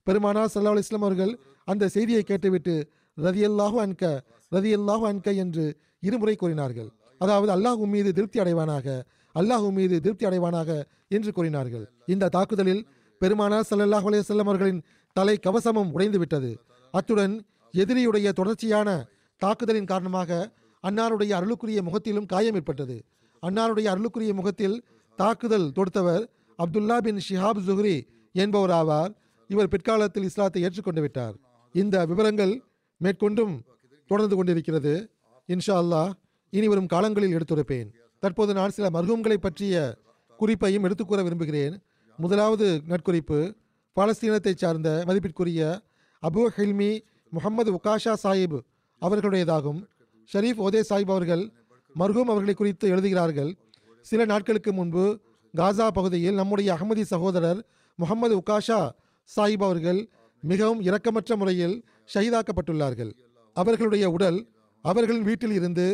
[0.07, 1.33] பெருமானா சல்லா அலிஸ்லாம் அவர்கள்
[1.69, 2.75] அந்த செய்தியை கேட்டுவிட்டு
[3.19, 4.03] ரதியல்லாஹு அன்க
[4.53, 5.65] ரதியல்லாஹு அன்க என்று
[6.09, 6.89] இருமுறை கூறினார்கள்.
[7.21, 8.87] அதாவது அல்லாஹ் மீது திருப்தி அடைவானாக
[9.35, 10.71] அல்லாஹ் மீது திருப்தி அடைவானாக
[11.17, 11.85] என்று கூறினார்கள்.
[12.15, 12.83] இந்த தாக்குதலில்
[13.21, 14.81] பெருமானா சல்லாஹ் அலையம் அவர்களின்
[15.17, 16.51] தலை கவசமும் உடைந்துவிட்டது
[16.95, 17.35] அத்துடன்
[17.75, 18.89] எதிரியுடைய தொடர்ச்சியான
[19.41, 20.31] தாக்குதலின் காரணமாக
[20.85, 22.97] அன்னாருடைய அருளுக்குரிய முகத்திலும் காயம் ஏற்பட்டது.
[23.43, 24.77] அன்னாருடைய அருளுக்குரிய முகத்தில்
[25.19, 26.25] தாக்குதல் தொடுத்தவர்
[26.59, 27.97] அப்துல்லா பின் ஷிஹாப் ஜுஹ்ரி
[28.33, 29.13] என்பவர் ஆவார்
[29.51, 31.35] இவர் பிற்காலத்தில் இஸ்லாத்தை ஏற்றுக்கொண்டு விட்டார்.
[31.73, 32.55] இந்த விவரங்கள்
[33.01, 33.55] மேற்கொண்டும்
[34.11, 34.95] தொடர்ந்து கொண்டிருக்கிறது.
[35.49, 36.13] இன்ஷா அல்லாஹ்
[36.51, 37.89] இனி வரும் காலங்களில் எடுத்துரைப்பேன்.
[38.23, 39.75] தற்போது நான் சில மருகங்களை பற்றிய
[40.41, 41.75] குறிப்பையும் எடுத்துக்கூற விரும்புகிறேன்.
[42.19, 43.39] முதலாவது நட்குறிப்பு
[43.97, 45.61] பாலஸ்தீனத்தைச் சார்ந்த மதிப்பிற்குரிய
[46.23, 46.93] அபு ஹில்மி
[47.33, 48.57] முகமது உகாஷா சாஹிப்
[49.03, 49.81] அவர்களுடையதாகும்.
[50.31, 51.45] ஷரீஃப் ஒதே சாஹிப் அவர்கள்
[52.01, 53.51] மர்ஹூம் அவர்களை குறித்து எழுதுகிறார்கள்.
[54.07, 55.05] சில நாட்களுக்கு முன்பு
[55.55, 57.61] காசா பகுதியில் நம்முடைய அகமதி சகோதரர்
[57.99, 58.81] முகமது உகாஷா
[59.31, 60.01] சாஹிப் அவர்கள்
[60.43, 61.77] மிகவும் இரக்கமற்ற முறையில்
[62.15, 63.13] ஷஹீதாக்கப்பட்டுள்ளார்கள்.
[63.57, 64.39] அவர்களுடைய உடல்
[64.85, 65.87] அவர்களின் வீட்டில் இருந்து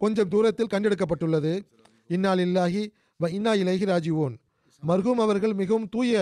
[0.00, 1.54] கொஞ்சம் தூரத்தில் கண்டெடுக்கப்பட்டுள்ளது.
[2.14, 2.82] இன்னால் இல்லாஹி
[3.20, 4.34] வ இன்னா இலகி ராஜிவோன்
[4.82, 6.12] மர்ஹூம் அவர்கள் மிகவும் தூய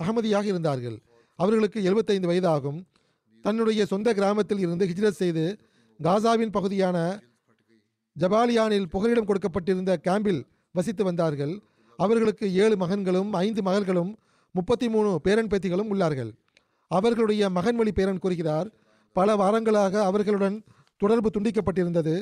[0.00, 0.96] அகமதியாக இருந்தார்கள்.
[1.38, 2.80] அவர்களுக்கு 75 வயதாகும்.
[3.44, 5.44] தன்னுடைய சொந்த கிராமத்தில் இருந்து ஹிஜ்ரத் செய்து
[6.02, 6.98] காசாவின் பகுதியான
[8.16, 10.42] ஜபாலியானில் புகலிடம் கொடுக்கப்பட்டிருந்த கேம்பில்
[10.74, 11.54] வசித்து வந்தார்கள்.
[11.98, 14.12] அவர்களுக்கு ஏழு மகன்களும் ஐந்து மகள்களும்
[14.54, 16.30] முப்பத்தி மூணு பேரன் பேத்திகளும் உள்ளார்கள்.
[16.90, 18.68] அவர்களுடைய மகன் வழி பேரன் கூறுகிறார்
[19.16, 20.56] பல வாரங்களாக அவர்களுடன்
[20.96, 22.14] தொடர்பு துண்டிக்கப்பட்டிருந்தது.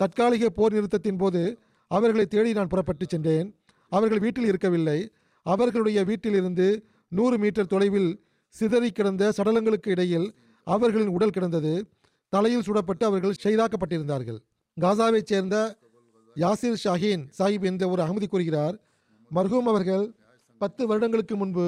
[0.00, 1.42] தற்காலிக போர் நிறுத்தத்தின் போது
[1.90, 3.48] அவர்களை தேடி நான் புறப்பட்டு சென்றேன்.
[3.92, 4.98] அவர்கள் வீட்டில் இருக்கவில்லை.
[5.46, 6.66] அவர்களுடைய வீட்டிலிருந்து
[7.12, 8.10] நூறு மீட்டர் தொலைவில்
[8.54, 10.26] சிதறி கிடந்த சடலங்களுக்கு இடையில்
[10.66, 11.72] அவர்களின் உடல் கிடந்தது.
[12.32, 14.38] தலையில் சுடப்பட்டு அவர்கள் ஷெய்தாக்கப்பட்டிருந்தார்கள்
[14.76, 15.56] காசாவைச் சேர்ந்த
[16.36, 18.76] யாசிர் ஷாஹீன் சாஹிப் என்ற ஒரு அகமதி கூறுகிறார்
[19.30, 20.04] மர்ஹூம் அவர்கள்
[20.60, 21.66] பத்து வருடங்களுக்கு முன்பு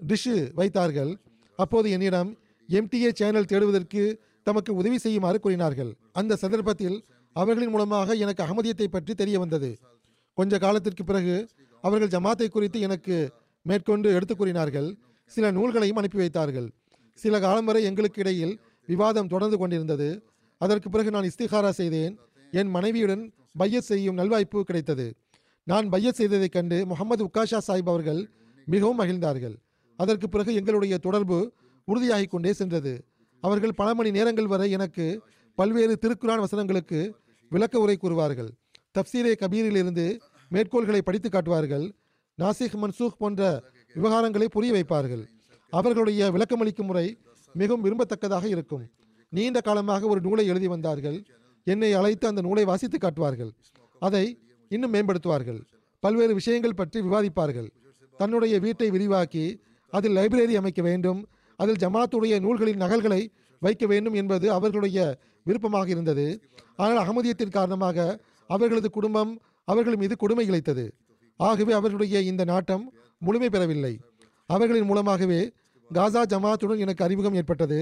[0.00, 1.12] டிஷ்ஷு வைத்தார்கள்.
[1.58, 2.30] அப்போது என்னிடம்
[2.68, 4.02] எம்டிஏ சேனல் தேடுவதற்கு
[4.46, 5.90] தமக்கு உதவி செய்யுமாறு கூறினார்கள்.
[6.20, 6.96] அந்த சந்தர்ப்பத்தில்
[7.36, 9.70] அவர்களின் மூலமாக எனக்கு அகமதியத்தை பற்றி தெரிய வந்தது.
[10.38, 11.36] கொஞ்ச காலத்திற்கு பிறகு
[11.84, 13.16] அவர்கள் ஜமாத்தை குறித்து எனக்கு
[13.68, 14.96] மேற்கொண்டு எடுத்துக் கூறினார்கள்.
[15.26, 16.70] சில நூல்களையும் அனுப்பி வைத்தார்கள்.
[17.14, 20.22] சில காலம் வரை எங்களுக்கு இடையில் விவாதம் தொடர்ந்து கொண்டிருந்தது.
[20.58, 22.18] அதற்கு பிறகு நான் இஸ்திகாரா செய்தேன்.
[22.50, 25.14] என் மனைவியுடன் பையத் செய்யும் நல்வாய்ப்பு கிடைத்தது.
[25.64, 28.30] நான் பையத் செய்ததைக் கண்டு முகமது உக்காஷா சாஹிப் அவர்கள்
[28.64, 29.56] மிகவும் மகிழ்ந்தார்கள்.
[29.96, 31.52] அதற்கு பிறகு எங்களுடைய தொடர்பு
[31.86, 33.04] உறுதியாகி கொண்டே சென்றது.
[33.40, 35.22] அவர்கள் பல மணி நேரங்கள் வரை எனக்கு
[35.54, 37.10] பல்வேறு திருக்குறான் வசனங்களுக்கு
[37.48, 38.48] விளக்க உரை கூறுவார்கள்.
[38.98, 41.94] தப்சீரே கபீரிலிருந்து மேற்கோள்களை படித்து காட்டுவார்கள்.
[42.40, 43.42] நாசிக் மன்சூக் போன்ற
[43.94, 45.24] விவகாரங்களை புரிய வைப்பார்கள்.
[45.72, 47.06] அவர்களுடைய விளக்கமளிக்கும் முறை
[47.54, 48.84] மிகவும் விரும்பத்தக்கதாக இருக்கும்.
[49.32, 51.18] நீண்ட காலமாக ஒரு நூலை எழுதி வந்தார்கள்.
[51.64, 53.50] என்னை அழைத்து அந்த நூலை வாசித்து காட்டுவார்கள்.
[54.06, 54.24] அதை
[54.68, 55.60] இன்னும் மேம்படுத்துவார்கள்.
[56.02, 57.68] பல்வேறு விஷயங்கள் பற்றி விவாதிப்பார்கள்.
[58.20, 59.44] தன்னுடைய வீட்டை விரிவாக்கி
[59.92, 61.20] அதில் லைப்ரரி அமைக்க வேண்டும்.
[61.56, 63.20] அதில் ஜமாத்துடைய நூல்களின் நகல்களை
[63.62, 64.98] வைக்க வேண்டும் என்பது அவர்களுடைய
[65.46, 66.26] விருப்பமாக இருந்தது.
[66.82, 67.98] ஆனால் அகமதியத்தின் காரணமாக
[68.46, 69.32] அவர்களது குடும்பம்
[69.64, 70.84] அவர்கள் மீது கொடுமை இழைத்தது.
[71.46, 72.84] ஆகவே அவர்களுடைய இந்த நாட்டம்
[73.18, 73.94] முழுமை பெறவில்லை.
[74.50, 75.40] அவர்களின் மூலமாகவே
[75.90, 77.78] காசா ஜமாத்துடன் எனக்கு அறிமுகம் ஏற்பட்டது.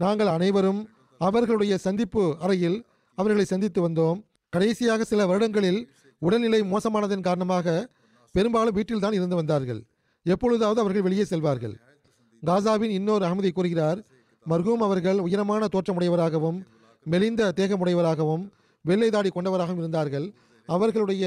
[0.00, 0.80] நாங்கள் அனைவரும்
[1.20, 2.78] அவர்களுடைய சந்திப்பு அறையில்
[3.18, 4.18] அவர்களை சந்தித்து வந்தோம்.
[4.52, 5.80] கடைசியாக சில வருடங்களில்
[6.22, 7.88] உடல்நிலை மோசமானதன் காரணமாக
[8.34, 9.80] பெரும்பாலும் வீட்டில்தான் இருந்து வந்தார்கள்.
[10.26, 11.74] எப்பொழுதாவது அவர்கள் வெளியே செல்வார்கள்.
[12.42, 14.00] காசாவின் இன்னொரு அகமதி கூறுகிறார்
[14.46, 16.58] மர்ஹூம் அவர்கள் உயரமான தோற்றமுடையவராகவும்
[17.06, 18.44] மெலிந்த தேகமுடையவராகவும்
[18.84, 20.26] வெள்ளை தாடி கொண்டவராகவும் இருந்தார்கள்.
[20.68, 21.24] அவர்களுடைய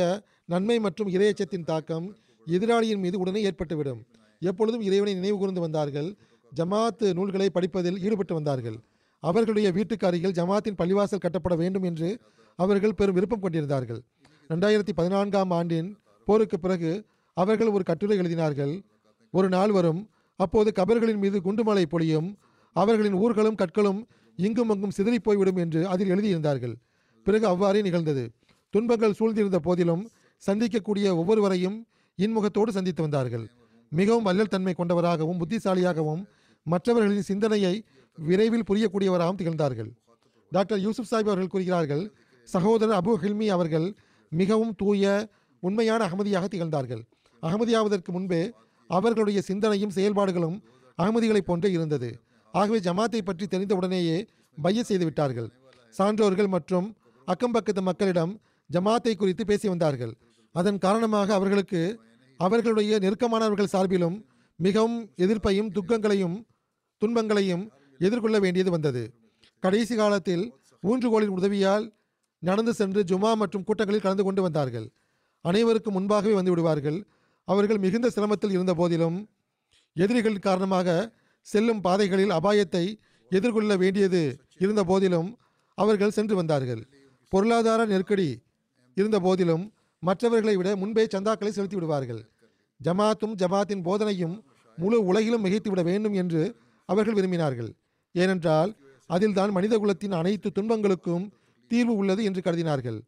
[0.52, 2.08] நன்மை மற்றும் இரையச்சத்தின் தாக்கம்
[2.48, 4.00] எதிராளியின் மீது உடனே ஏற்பட்டுவிடும்.
[4.50, 6.10] எப்பொழுதும் இறைவனை நினைவு கூர்ந்து வந்தார்கள்.
[6.52, 8.78] ஜமாத்து நூல்களை படிப்பதில் ஈடுபட்டு வந்தார்கள்.
[9.24, 12.10] அவர்களுடைய வீட்டுக்கு அருகில் ஜமாத்தின் பள்ளிவாசல் கட்டப்பட வேண்டும் என்று
[12.60, 14.00] அவர்கள் பெரும் விருப்பம் கொண்டிருந்தார்கள்.
[14.50, 15.90] ரெண்டாயிரத்தி பதினான்காம் ஆண்டின்
[16.28, 16.92] போருக்கு பிறகு
[17.38, 18.74] அவர்கள் ஒரு கட்டுரை எழுதினார்கள்.
[19.34, 20.02] ஒரு நாள் வரும்
[20.40, 22.30] அப்போது கபர்களின் மீது குண்டுமலை பொழியும்
[22.76, 24.00] அவர்களின் ஊர்களும் கற்களும்
[24.40, 26.76] இங்கும் அங்கும் சிதறி போய்விடும் என்று அதில் எழுதியிருந்தார்கள்.
[27.28, 28.24] பிறகு அவ்வாறே நிகழ்ந்தது.
[28.74, 30.04] துன்பங்கள் சூழ்ந்திருந்த போதிலும்
[30.48, 31.78] சந்திக்கக்கூடிய ஒவ்வொருவரையும்
[32.18, 33.46] இன்முகத்தோடு சந்தித்து வந்தார்கள்.
[33.92, 36.22] மிகவும் வல்லல் தன்மை கொண்டவராகவும் புத்திசாலியாகவும்
[36.66, 37.74] மற்றவர்களின் சிந்தனையை
[38.18, 39.92] விரைவில் புரியக்கூடியவராகவும் திகழ்ந்தார்கள்.
[40.52, 42.04] டாக்டர் யூசுப் சாஹிப் அவர்கள் கூறுகிறார்கள்
[42.48, 43.88] சகோதரர் அபு ஹில்மி அவர்கள்
[44.32, 45.04] மிகவும் தூய
[45.60, 47.02] உண்மையான அகமதியாக திகழ்ந்தார்கள்.
[47.44, 48.42] அகமதியாவதற்கு முன்பே
[48.90, 50.58] அவர்களுடைய சிந்தனையும் செயல்பாடுகளும்
[50.98, 52.10] அகமதிகளைப் போன்றே இருந்தது.
[52.54, 54.18] ஆகவே ஜமாத்தை பற்றி தெரிந்தவுடனேயே
[54.58, 55.50] பைய செய்து விட்டார்கள்.
[55.98, 56.88] சான்றோர்கள் மற்றும்
[57.28, 58.34] அக்கம்பக்கத்து மக்களிடம்
[58.70, 60.14] ஜமாத்தை குறித்து பேசி வந்தார்கள்.
[60.56, 61.82] அதன் காரணமாக அவர்களுக்கு
[62.40, 64.18] அவர்களுடைய நெருக்கமானவர்கள் சார்பிலும்
[64.60, 66.38] மிகவும் எதிர்ப்பையும் துக்கங்களையும்
[67.02, 67.64] துன்பங்களையும்
[68.00, 69.04] எதிர்கொள்ள வேண்டியது வந்தது.
[69.60, 70.44] கடைசி காலத்தில்
[70.84, 71.86] ஊன்றுகோலின் உதவியால்
[72.40, 74.88] நடந்து சென்று ஜுமா மற்றும் கூட்டங்களில் கலந்து கொண்டு வந்தார்கள்.
[75.46, 77.00] அனைவருக்கும் முன்பாகவே வந்து விடுவார்கள்.
[77.48, 79.18] அவர்கள் மிகுந்த சிரமத்தில் இருந்த போதிலும்
[79.96, 80.88] எதிரிகள் காரணமாக
[81.48, 82.86] செல்லும் பாதைகளில் அபாயத்தை
[83.32, 84.22] எதிர்கொள்ள வேண்டியது
[84.64, 85.30] இருந்த போதிலும்
[85.78, 86.82] அவர்கள் சென்று வந்தார்கள்.
[87.32, 88.30] பொருளாதார நெருக்கடி
[88.98, 89.64] இருந்த போதிலும்
[90.08, 92.22] மற்றவர்களை விட முன்பே சந்தாக்களை செலுத்தி விடுவார்கள்.
[92.80, 94.36] ஜமாத்தும் ஜமாத்தின் போதனையும்
[94.78, 96.42] முழு உலகிலும் மிகைத்துவிட வேண்டும் என்று
[96.90, 97.72] அவர்கள் விரும்பினார்கள்.
[98.16, 98.72] ஏனென்றால்
[99.10, 101.26] அதில்தான் மனிதகுலத்தின் அனைத்து துன்பங்களுக்கும்
[101.72, 103.00] தீர்வு உள்ளது என்று கருதினார்கள்.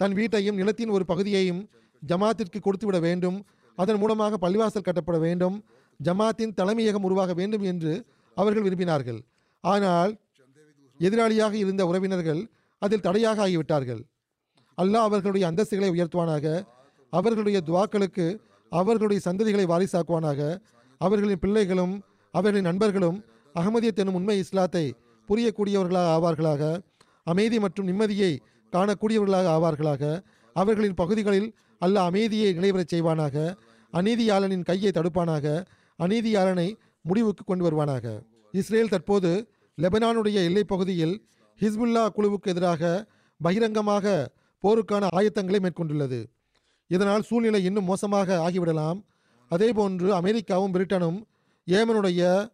[0.00, 1.62] தன் வீட்டையும் நிலத்தின் ஒரு பகுதியையும்
[2.02, 3.38] ஜமாத்திற்கு கொடுத்துவிட வேண்டும்.
[3.78, 5.56] அதன் மூலமாக பள்ளிவாசல் கட்டப்பட வேண்டும்.
[6.00, 7.92] ஜமாத்தின் தலைமையகம் உருவாக வேண்டும் என்று
[8.36, 9.20] அவர்கள் விரும்பினார்கள்.
[9.64, 10.12] ஆனால்
[11.00, 12.40] எதிராளியாக இருந்த உறவினர்கள்
[12.82, 14.02] அதில் தடையாக ஆகிவிட்டார்கள்.
[14.78, 16.46] அல்லாஹ் அவர்களுடைய அந்தஸ்துகளை உயர்த்துவானாக.
[17.10, 18.26] அவர்களுடைய துவாக்களுக்கு
[18.70, 20.40] அவர்களுடைய சந்ததிகளை வாரிசாக்குவானாக.
[20.98, 21.94] அவர்களின் பிள்ளைகளும்
[22.34, 23.24] அவர்களின் நண்பர்களும்
[23.54, 24.94] அகமதியத் எனும் உண்மை இஸ்லாத்தை
[25.28, 26.62] புரியக்கூடியவர்களாக ஆவார்களாக.
[27.24, 28.38] அமைதி மற்றும் நிம்மதியை
[28.72, 30.22] காணக்கூடியவர்களாக ஆவார்களாக.
[30.52, 33.54] அவர்களின் பகுதிகளில் அல்லாஹ் அமைதியை நிலைவரச் செய்வானாக.
[33.92, 35.64] அநீதியாளனின் கையை தடுப்பானாக.
[35.98, 38.06] அநீதியாளனை முடிவுக்கு கொண்டு வருவானாக.
[38.52, 39.48] இஸ்ரேல் தற்போது
[39.78, 41.14] லெபனானுடைய எல்லைப்பகுதியில்
[41.60, 43.06] ஹிஸ்புல்லா குழுவுக்கு எதிராக
[43.40, 44.06] பகிரங்கமாக
[44.62, 46.24] போருக்கான ஆயத்தங்களை மேற்கொண்டுள்ளது.
[46.86, 49.04] இதனால் சூழ்நிலை இன்னும் மோசமாக ஆகிவிடலாம்.
[49.50, 51.22] அதேபோன்று அமெரிக்காவும் பிரிட்டனும்
[51.66, 52.48] ஏமனுடைய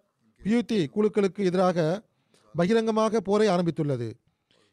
[0.44, 2.02] பியூத்தி குழுக்களுக்கு எதிராக
[2.54, 4.12] பகிரங்கமாக போரை ஆரம்பித்துள்ளது.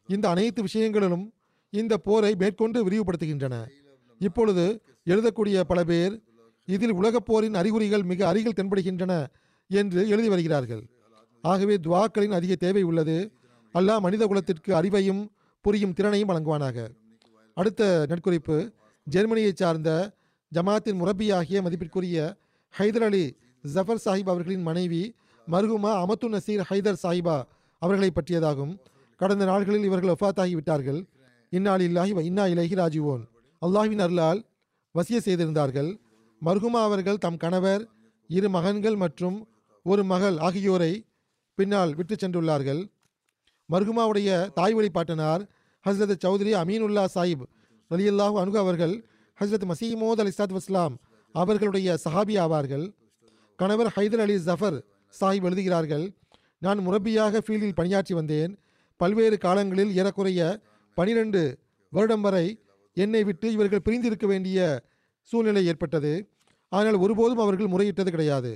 [0.07, 1.33] இந்த அனைத்து விஷயங்களிலும்
[1.69, 3.67] இந்த போரை மேற்கொண்டு விரிவுபடுத்துகின்றன.
[4.19, 6.23] இப்பொழுது எழுதக்கூடிய பல பேர்
[6.65, 9.25] இதில் உலகப் போரின் அறிகுறிகள் மிக அருகில் தென்படுகின்றன
[9.67, 10.83] என்று எழுதி வருகிறார்கள்.
[11.41, 13.31] ஆகவே துவாக்களின் அதிக தேவை உள்ளது.
[13.73, 15.29] அல்லாஹ் மனித குலத்திற்கு அறிவையும்
[15.61, 16.99] புரியும் திறனையும் வழங்குவானாக.
[17.53, 18.57] அடுத்த நட்குறிப்பு
[19.07, 19.89] ஜெர்மனியைச் சார்ந்த
[20.51, 22.17] ஜமாத்தின் முரப்பியாகிய மதிப்பிற்குரிய
[22.73, 23.25] ஹைதர் அலி
[23.63, 25.01] ஜஃபர் சாஹிப் அவர்களின் மனைவி
[25.47, 27.37] மர்ஹுமா அமத்து நசீர் ஹைதர் சாஹிபா
[27.81, 28.73] அவர்களை பற்றியதாகும்.
[29.15, 30.99] கடந்த நாள்களில் இவர்கள் ஒஃபாத்தாகி விட்டார்கள்.
[31.49, 33.23] இந்நாள் இல்லாஹி இன்னா இலகி ராஜுவோன்
[33.61, 34.39] அல்லாஹின் அருளால்
[34.95, 35.89] வசிய செய்திருந்தார்கள்.
[36.41, 37.83] மர்ஹுமா அவர்கள் தம் கணவர்
[38.29, 39.37] இரு மகன்கள் மற்றும்
[39.85, 40.93] ஒரு மகள் ஆகியோரை
[41.55, 42.81] பின்னால் விட்டு சென்றுள்ளார்கள்.
[43.69, 45.43] மர்ஹுமாவுடைய தாய் வழி பாட்டனார்
[45.85, 47.43] ஹஸ்ரத் சௌத்ரி அமீனுல்லா சாஹிப்
[47.91, 48.93] ரலியல்லாஹு அனுகு அவர்கள்
[49.39, 50.95] ஹஸ்ரத் மசீமோத் அலி சாத் வஸ்லாம்
[51.35, 52.85] அவர்களுடைய சஹாபி ஆவார்கள்.
[53.55, 54.77] கணவர் ஹைதர் அலி ஜஃபர்
[55.19, 56.05] சாஹிப் எழுதுகிறார்கள்
[56.59, 58.51] நான் முரப்பியாக ஃபீல்டில் பணியாற்றி வந்தேன்.
[58.97, 60.41] பல்வேறு காலங்களில் ஏறக்குறைய
[60.97, 61.41] பனிரெண்டு
[61.89, 62.45] வருடம் வரை
[62.93, 64.59] என்னை விட்டு இவர்கள் பிரிந்திருக்க வேண்டிய
[65.21, 66.13] சூழ்நிலை ஏற்பட்டது.
[66.71, 68.51] ஆனால் ஒருபோதும் அவர்கள் முறையிட்டது கிடையாது.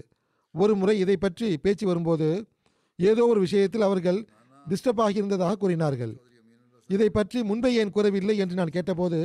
[0.56, 2.28] ஒரு முறை இதை பற்றி பேச்சு வரும்போது
[3.00, 4.20] ஏதோ ஒரு விஷயத்தில் அவர்கள்
[4.70, 6.14] டிஸ்டர்ப் ஆகியிருந்ததாக கூறினார்கள்.
[6.90, 9.20] இதை பற்றி முன்பே ஏன் கூறவில்லை என்று நான் கேட்டபோது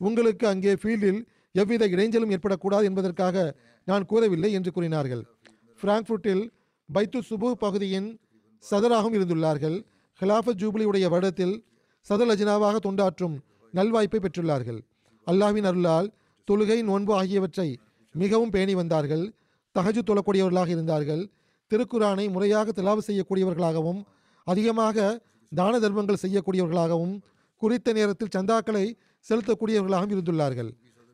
[0.00, 1.20] உங்களுக்கு அங்கே ஃபீல்டில்
[1.54, 3.36] எவ்வித இடைஞ்சலும் ஏற்படக்கூடாது என்பதற்காக
[3.88, 5.22] நான் கூறவில்லை என்று கூறினார்கள்.
[5.80, 6.44] பிராங்க்ஃபுட்டில்
[6.88, 8.08] பைத்து சுபு பகுதியின்
[8.64, 9.76] சதராகவும் இருந்துள்ளார்கள்.
[10.20, 11.54] ஹிலாஃபத் ஜூபிலியுடைய வருடத்தில்
[12.06, 13.36] சதர் லஜினாவாக தொண்டாற்றும்
[13.74, 14.80] நல்வாய்ப்பை பெற்றுள்ளார்கள்.
[15.26, 16.08] அல்லாஹ்வின் அருளால்
[16.48, 17.68] தொழுகை நோன்பு ஆகியவற்றை
[18.14, 19.24] மிகவும் பேணி வந்தார்கள்.
[19.76, 21.22] தஹஜு தொழக்கூடியவர்களாக இருந்தார்கள்.
[21.70, 24.00] திருக்குரானை முறையாக திலாவு செய்யக்கூடியவர்களாகவும்
[24.46, 24.96] அதிகமாக
[25.58, 27.14] தான தர்மங்கள் செய்யக்கூடியவர்களாகவும்
[27.62, 28.84] குறித்த நேரத்தில் சந்தாக்களை
[29.26, 30.70] செலுத்தக்கூடியவர்களாகவும் இருந்துள்ளார்கள்.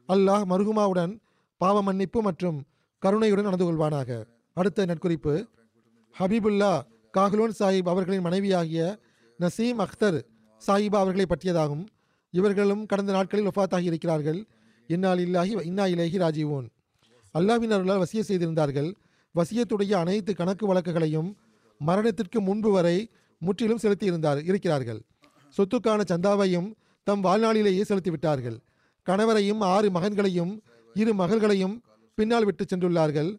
[0.08, 1.12] அல்லாஹ் மருகுமாவுடன்
[1.60, 2.58] பாவ மன்னிப்பு மற்றும்
[3.02, 4.10] கருணையுடன் நடந்து கொள்வானாக.
[4.56, 5.34] அடுத்த நட்குறிப்பு
[6.16, 6.72] ஹபீபுல்லா
[7.14, 8.82] காஹ்லோன் சாஹிப் அவர்களின் மனைவியாகிய
[9.40, 10.18] நசீம் அக்தர்
[10.62, 11.84] சாஹிபா அவர்களை பற்றியதாகும்.
[12.34, 14.40] இவர்களும் கடந்த நாட்களில் ஒஃபாத்தாகி இருக்கிறார்கள்.
[14.88, 16.66] இன்னால் இல்லாஹி இன்னா இலேஹி ராஜீவோன்
[17.34, 18.90] அல்லாஹ்வின் அருளால் வசிய செய்திருந்தார்கள்.
[19.34, 21.28] வசியத்துடைய அனைத்து கணக்கு வழக்குகளையும்
[21.80, 22.96] மரணத்திற்கு முன்பு வரை
[23.40, 25.00] முற்றிலும் செலுத்தி இருந்தார் இருக்கிறார்கள்.
[25.48, 26.68] சொத்துக்கான சந்தாவையும்
[27.06, 28.58] தம் வாழ்நாளிலேயே செலுத்திவிட்டார்கள்.
[29.06, 30.52] கணவரையும் ஆறு மகன்களையும்
[30.94, 31.76] இரு மகள்களையும்
[32.14, 33.30] பின்னால் விட்டு சென்றுள்ளார்கள்.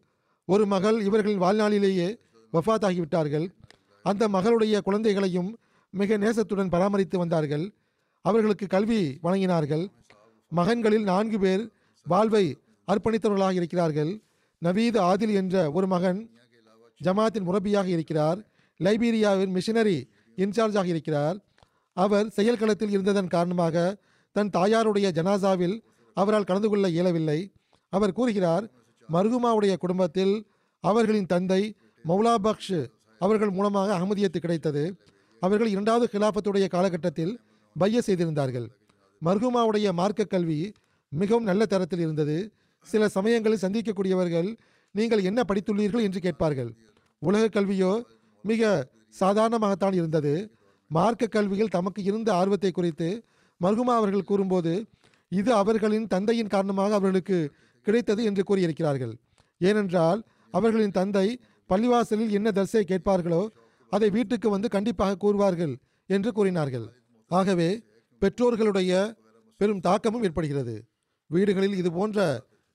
[0.46, 2.08] ஒரு மகள் இவர்களின் வாழ்நாளிலேயே
[2.54, 3.48] வஃபாத்தாகிவிட்டார்கள்
[4.04, 5.50] அந்த மகளுடைய குழந்தைகளையும்
[5.90, 7.66] மிக நேசத்துடன் பராமரித்து வந்தார்கள்.
[8.22, 9.84] அவர்களுக்கு கல்வி வழங்கினார்கள்.
[10.52, 11.64] மகன்களில் நான்கு பேர்
[12.06, 12.46] வாழ்வை
[12.92, 14.12] அர்ப்பணித்தவர்களாக இருக்கிறார்கள்.
[14.62, 16.20] நவீத் ஆதில் என்ற ஒரு மகன்
[17.02, 18.40] ஜமாத்தின் முரபியாக இருக்கிறார்.
[18.86, 19.98] லைபீரியாவின் மிஷினரி
[20.38, 21.38] இன்சார்ஜாக இருக்கிறார்.
[21.98, 23.76] அவர் செயல்களத்தில் இருந்ததன் காரணமாக
[24.36, 25.76] தன் தாயாருடைய ஜனாசாவில்
[26.18, 27.40] அவரால் கலந்து கொள்ள இயலவில்லை.
[27.94, 28.66] அவர் கூறுகிறார்
[29.10, 30.34] மர்குமாவுடைய குடும்பத்தில்
[30.84, 31.62] அவர்களின் தந்தை
[32.06, 32.80] மௌலா பக்ஷ்
[33.22, 34.84] அவர்கள் மூலமாக அகமதியத்து கிடைத்தது.
[35.42, 37.34] அவர்கள் இரண்டாவது கிலாபத்துடைய காலகட்டத்தில்
[37.76, 38.68] பைய செய்திருந்தார்கள்.
[39.22, 40.60] மர்குமாவுடைய மார்க்க கல்வி
[41.12, 42.38] மிகவும் நல்ல தரத்தில் இருந்தது.
[42.88, 44.50] சில சமயங்களில் சந்திக்கக்கூடியவர்கள்
[44.96, 46.06] நீங்கள் என்ன படித்துள்ளீர்கள்?
[46.08, 46.72] என்று கேட்பார்கள்.
[47.22, 47.92] உலக கல்வியோ
[48.50, 48.72] மிக
[49.20, 50.34] சாதாரணமாகத்தான் இருந்தது.
[50.92, 53.10] மார்க்க கல்வியில் தமக்கு இருந்த ஆர்வத்தை குறித்து
[53.62, 54.74] மர்குமா அவர்கள் கூறும்போது
[55.32, 57.38] இது அவர்களின் தந்தையின் காரணமாக அவர்களுக்கு
[57.88, 59.14] கிடைத்தது என்று கூறியிருக்கிறார்கள்.
[59.62, 60.20] ஏனென்றால்
[60.54, 61.28] அவர்களின் தந்தை
[61.70, 63.42] பள்ளிவாசலில் என்ன தர்சை கேட்பார்களோ
[63.92, 65.74] அதை வீட்டுக்கு வந்து கண்டிப்பாக கூறுவார்கள்
[66.10, 66.88] என்று கூறினார்கள்.
[67.32, 67.70] ஆகவே
[68.22, 68.92] பெற்றோர்களுடைய
[69.60, 70.76] பெரும் தாக்கமும் ஏற்படுகிறது.
[71.30, 72.20] வீடுகளில் இது போன்ற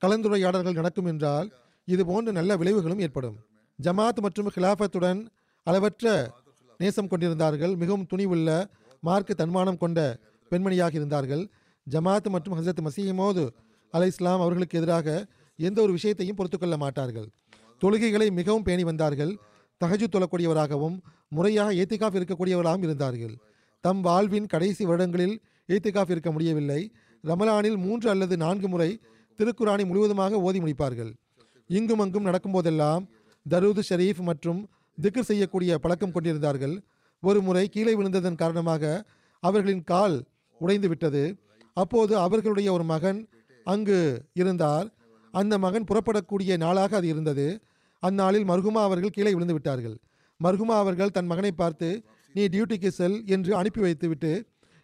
[0.01, 1.47] கலந்துரையாடல்கள் நடக்கும் என்றால்
[1.87, 3.37] இது போன்ற நல்ல விளைவுகளும் ஏற்படும்.
[3.79, 5.19] ஜமாத் மற்றும் கிலாஃபத்துடன்
[5.69, 6.05] அளவற்ற
[6.81, 7.73] நேசம் கொண்டிருந்தார்கள்.
[7.81, 8.49] மிகவும் துணிவுள்ள
[9.07, 9.99] மார்க்க தன்மானம் கொண்ட
[10.51, 11.43] பெண்மணியாக இருந்தார்கள்.
[11.87, 13.43] ஜமாத் மற்றும் ஹசரத் மசீமோது
[13.93, 15.07] அலை இஸ்லாம் அவர்களுக்கு எதிராக
[15.59, 17.27] எந்த ஒரு விஷயத்தையும் பொறுத்துக்கொள்ள மாட்டார்கள்.
[17.81, 19.33] தொழுகைகளை மிகவும் பேணி வந்தார்கள்.
[19.81, 20.97] தகஜு தொழக்கூடியவராகவும்
[21.29, 23.35] முறையாக ஏத்திகாஃப் இருக்கக்கூடியவராகவும் இருந்தார்கள்.
[23.83, 25.35] தம் வாழ்வின் கடைசி வருடங்களில்
[25.73, 26.81] ஏத்திகாஃப் இருக்க முடியவில்லை.
[27.23, 28.89] ரமலானில் மூன்று அல்லது நான்கு முறை
[29.39, 31.11] திருக்குரானை முழுவதுமாக ஓதி முடிப்பார்கள்.
[31.69, 33.03] இங்கும் அங்கும் நடக்கும்போதெல்லாம்
[33.45, 34.61] தரூது ஷரீஃப் மற்றும்
[35.01, 36.75] திக்ர் செய்யக்கூடிய பழக்கம் கொண்டிருந்தார்கள்.
[37.23, 38.83] ஒரு முறை கீழே விழுந்ததன் காரணமாக
[39.43, 40.15] அவர்களின் கால்
[40.61, 41.23] உடைந்து விட்டது.
[41.77, 43.19] அப்போது அவர்களுடைய ஒரு மகன்
[43.65, 43.99] அங்கு
[44.33, 44.87] இருந்தார்.
[45.33, 47.47] அந்த மகன் புறப்படக்கூடிய நாளாக அது இருந்தது.
[48.03, 49.97] அந்நாளில் மர்ஹுமா அவர்கள் கீழே விழுந்து விட்டார்கள்.
[50.39, 51.89] மர்ஹுமா அவர்கள் தன் மகனை பார்த்து
[52.35, 54.31] நீ டியூட்டிக்கு செல் என்று அனுப்பி வைத்துவிட்டு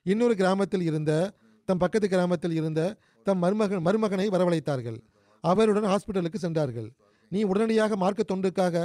[0.05, 1.11] இன்னொரு கிராமத்தில் இருந்த
[1.65, 2.81] தம் பக்கத்து கிராமத்தில் இருந்த
[3.27, 4.97] தம் மருமகன் மருமகனை வரவழைத்தார்கள்.
[5.43, 6.89] அவருடன் ஹாஸ்பிட்டலுக்கு சென்றார்கள்.
[7.31, 8.75] நீ உடனடியாக மார்க்க தொண்டுக்காக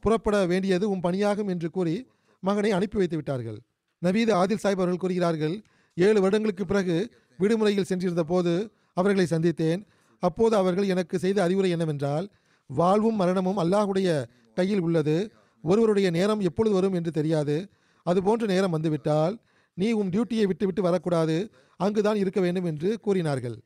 [0.00, 1.96] புறப்பட வேண்டியது உன் பணியாகும் என்று கூறி
[2.40, 3.58] மகனை அனுப்பி வைத்து விட்டார்கள்.
[4.02, 5.62] நவீது ஆதில் சாஹிப் அவர்கள் கூறுகிறார்கள்
[5.94, 6.96] ஏழு வருடங்களுக்கு பிறகு
[7.38, 9.80] விடுமுறையில் சென்றிருந்த போது அவர்களை சந்தித்தேன்.
[10.22, 12.28] அப்போது அவர்கள் எனக்கு செய்த அறிவுரை என்னவென்றால்
[12.66, 14.08] வாழ்வும் மரணமும் அல்லாஹுடைய
[14.54, 15.16] கையில் உள்ளது.
[15.62, 17.68] ஒருவருடைய நேரம் எப்பொழுது வரும் என்று தெரியாது.
[18.02, 19.38] அதுபோன்ற நேரம் வந்துவிட்டால்
[19.74, 21.50] நீ உன் டியூட்டியை விட்டுவிட்டு வரக்கூடாது.
[21.76, 23.56] அங்குதான் இருக்க வேண்டும் என்று கூறினார்கள்.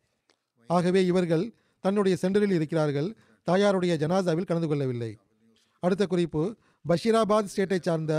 [0.66, 1.44] ஆகவே இவர்கள்
[1.80, 3.08] தன்னுடைய சென்டரில் இருக்கிறார்கள்.
[3.46, 5.16] தாயாருடைய ஜனாசாவில் கலந்து கொள்ளவில்லை.
[5.82, 6.42] அடுத்த குறிப்பு
[6.88, 8.14] பஷீராபாத் ஸ்டேட்டை சார்ந்த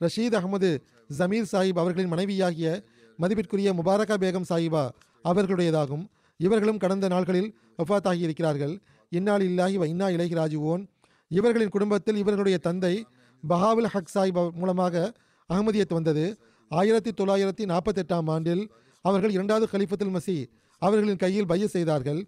[0.00, 0.70] ரஷீத் அகமது
[1.18, 2.82] ஜமீர் சாஹிப் அவர்களின் மனைவியாகிய
[3.18, 4.82] மதிப்பிற்குரிய முபாரகா பேகம் சாஹிபா
[5.24, 6.02] அவர்களுடையதாகும்.
[6.40, 7.48] இவர்களும் கடந்த நாள்களில்
[7.78, 8.74] வஃபாத்தாகி இருக்கிறார்கள்
[9.12, 10.82] இன்னால் இல்லாஹி வைனா இன்னா இலகி ராஜுவோன்
[11.28, 13.06] இவர்களின் குடும்பத்தில் இவர்களுடைய தந்தை
[13.48, 15.12] பஹாவுல் ஹக் சாஹிப் மூலமாக
[15.50, 16.38] அகமதியத் வந்தது
[16.68, 18.62] ஆயிரத்தி தொள்ளாயிரத்தி நாற்பத்தெட்டாம் ஆண்டில்
[19.04, 20.36] அவர்கள் இரண்டாவது கலிஃபத்துல் மசி
[20.82, 22.20] அவர்களின் கையில் பைய செய்தார்கள்.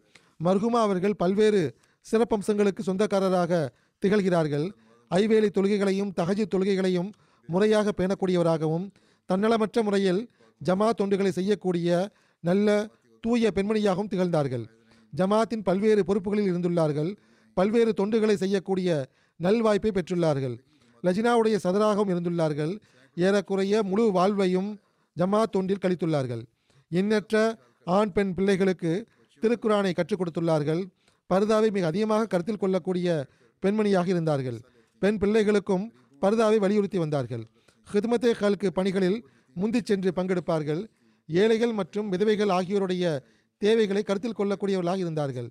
[0.45, 1.63] மர்ஹுமா அவர்கள் பல்வேறு
[2.07, 3.53] சிறப்பம்சங்களுக்கு சொந்தக்காரராக
[4.03, 4.67] திகழ்கிறார்கள்.
[5.11, 7.11] ஐவேலி தொழுகைகளையும் தகஜி தொழுகைகளையும்
[7.47, 8.87] முறையாக பேணக்கூடியவராகவும்
[9.29, 10.21] தன்னலமற்ற முறையில்
[10.65, 11.89] ஜமா தொண்டுகளை செய்யக்கூடிய
[12.41, 12.89] நல்ல
[13.21, 14.65] தூய பெண்மணியாகவும் திகழ்ந்தார்கள்.
[15.17, 17.17] ஜமாத்தின் பல்வேறு பொறுப்புகளில் இருந்துள்ளார்கள்.
[17.55, 19.09] பல்வேறு தொண்டுகளை செய்யக்கூடிய
[19.43, 20.57] நல்வாய்ப்பை பெற்றுள்ளார்கள்.
[21.03, 22.79] லஜினாவுடைய சதராகவும் இருந்துள்ளார்கள்.
[23.15, 24.71] ஏறக்குறைய முழு வாழ்வையும்
[25.17, 26.43] ஜமாத் தொண்டில் கழித்துள்ளார்கள்.
[26.91, 28.93] எண்ணற்ற ஆண் பெண் பிள்ளைகளுக்கு
[29.43, 30.83] திருக்குரானை கற்றுக் கொடுத்துள்ளார்கள்.
[31.31, 33.27] பர்தாவை மிக அதிகமாக கருத்தில் கொள்ளக்கூடிய
[33.63, 34.59] பெண்மணியாக இருந்தார்கள்.
[34.99, 35.87] பெண் பிள்ளைகளுக்கும்
[36.23, 37.45] பர்தாவை வலியுறுத்தி வந்தார்கள்.
[37.93, 39.19] ஹிதமத்தே கல்கு பணிகளில்
[39.61, 40.87] முந்திச் சென்று பங்கெடுப்பார்கள்.
[41.29, 43.05] ஏழைகள் மற்றும் விதவைகள் ஆகியோருடைய
[43.59, 45.49] தேவைகளை கருத்தில் கொள்ளக்கூடியவர்களாக இருந்தார்கள்.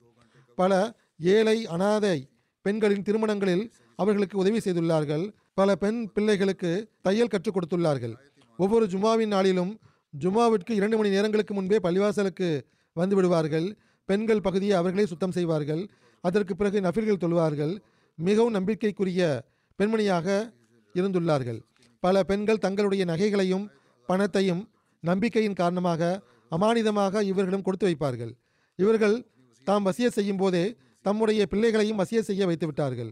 [0.55, 2.29] பல ஏழை அனாதை
[2.61, 5.31] பெண்களின் திருமணங்களில் அவர்களுக்கு உதவி செய்துள்ளார்கள்.
[5.53, 8.15] பல பெண் பிள்ளைகளுக்கு தையல் கற்றுக் கொடுத்துள்ளார்கள்.
[8.57, 9.79] ஒவ்வொரு ஜுமாவின் நாளிலும்
[10.19, 12.61] ஜுமாவிற்கு இரண்டு மணி நேரங்களுக்கு முன்பே பள்ளிவாசலுக்கு
[12.93, 13.77] வந்து விடுவார்கள்.
[14.05, 15.87] பெண்கள் பகுதியை அவர்களே சுத்தம் செய்வார்கள்.
[16.21, 17.73] அதற்கு பிறகு நஃபில்கள் தொழுவார்கள்.
[18.17, 19.21] மிகவும் நம்பிக்கைக்குரிய
[19.79, 20.27] பெண்மணியாக
[20.95, 21.59] இருந்துள்ளார்கள்.
[22.03, 23.65] பல பெண்கள் தங்களுடைய நகைகளையும்
[24.09, 24.63] பணத்தையும்
[25.03, 26.01] நம்பிக்கையின் காரணமாக
[26.51, 28.31] அமானிதமாக இவர்களிடம் கொடுத்து வைப்பார்கள்.
[28.79, 29.15] இவர்கள்
[29.67, 30.65] தாம் வசிய செய்யும் போதே
[31.05, 33.11] தம்முடைய பிள்ளைகளையும் வசிய செய்ய வைத்து விட்டார்கள்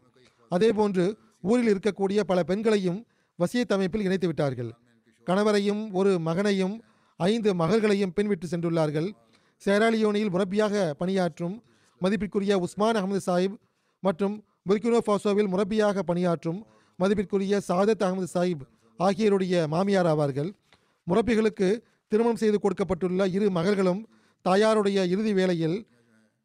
[0.52, 1.06] அதேபோன்று
[1.50, 3.00] ஊரில் இருக்கக்கூடிய பல பெண்களையும்
[3.40, 4.72] வசியத்தமைப்பில் இணைத்து விட்டார்கள்.
[5.28, 6.76] கணவரையும் ஒரு மகனையும்
[7.20, 9.08] ஐந்து மகள்களையும் பின்விட்டு சென்றுள்ளார்கள்.
[9.62, 11.56] சேராலியோனியில் முரப்பியாக பணியாற்றும்
[12.02, 13.58] மதிப்பிற்குரிய உஸ்மான் அகமது சாஹிப்
[14.04, 14.36] மற்றும்
[14.66, 16.60] புர்கினோ ஃபாசோவில் முரப்பியாக பணியாற்றும்
[17.00, 18.64] மதிப்பிற்குரிய சாதத் அகமது சாஹிப்
[19.00, 20.50] ஆகியோருடைய மாமியார் ஆவார்கள்.
[21.08, 21.68] முரப்பிகளுக்கு
[22.12, 24.02] திருமணம் செய்து கொடுக்கப்பட்டுள்ள இரு மகள்களும்
[24.46, 25.78] தாயாருடைய இறுதி வேளையில்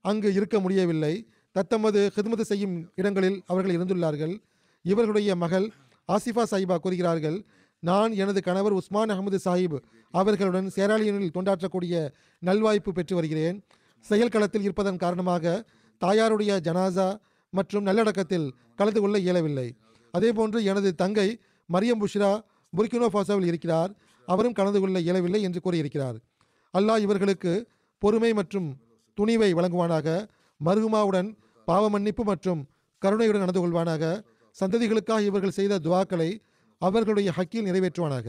[0.05, 1.15] அங்கு இருக்க முடியவில்லை.
[1.57, 4.35] தத்தமது ஹித்மத்து செய்யும் இடங்களில் அவர்கள் இருந்துள்ளார்கள்.
[4.85, 5.67] இவர்களுடைய மகள்
[6.09, 7.39] ஆசிஃபா சாஹிபா கூறுகிறார்கள்
[7.83, 9.79] நான் எனது கணவர் உஸ்மான் அகமது சாஹிப்
[10.15, 11.95] அவர்களுடன் சேராலியனில் தொண்டாற்றக்கூடிய
[12.43, 13.57] நல்வாய்ப்பு பெற்று வருகிறேன்.
[14.05, 15.65] செயல்களத்தில் இருப்பதன் காரணமாக
[16.03, 17.09] தாயாருடைய ஜனாசா
[17.51, 18.47] மற்றும் நல்லடக்கத்தில்
[18.77, 19.69] கலந்து கொள்ள இயலவில்லை.
[20.15, 21.29] அதேபோன்று எனது தங்கை
[21.69, 22.31] மரியம் புஷ்ரா
[22.77, 23.93] புர்கினோ ஃபாசோவில் இருக்கிறார்.
[24.27, 26.17] அவரும் கலந்து கொள்ள இயலவில்லை என்று கூறியிருக்கிறார்.
[26.75, 27.53] அல்லாஹ் இவர்களுக்கு
[27.99, 28.69] பொறுமை மற்றும்
[29.19, 30.29] துணிவை வழங்குவானாக.
[30.61, 31.29] மருகுமாவுடன்
[31.69, 32.61] பாவ மன்னிப்பு மற்றும்
[32.99, 34.05] கருணையுடன் நடந்து கொள்வானாக.
[34.57, 36.31] சந்ததிகளுக்காக இவர்கள் செய்த துவாக்களை
[36.79, 38.29] அவர்களுடைய ஹக்கில் நிறைவேற்றுவானாக.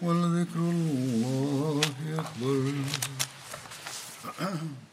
[0.00, 1.80] ولذكر الله
[2.18, 2.72] أكبر.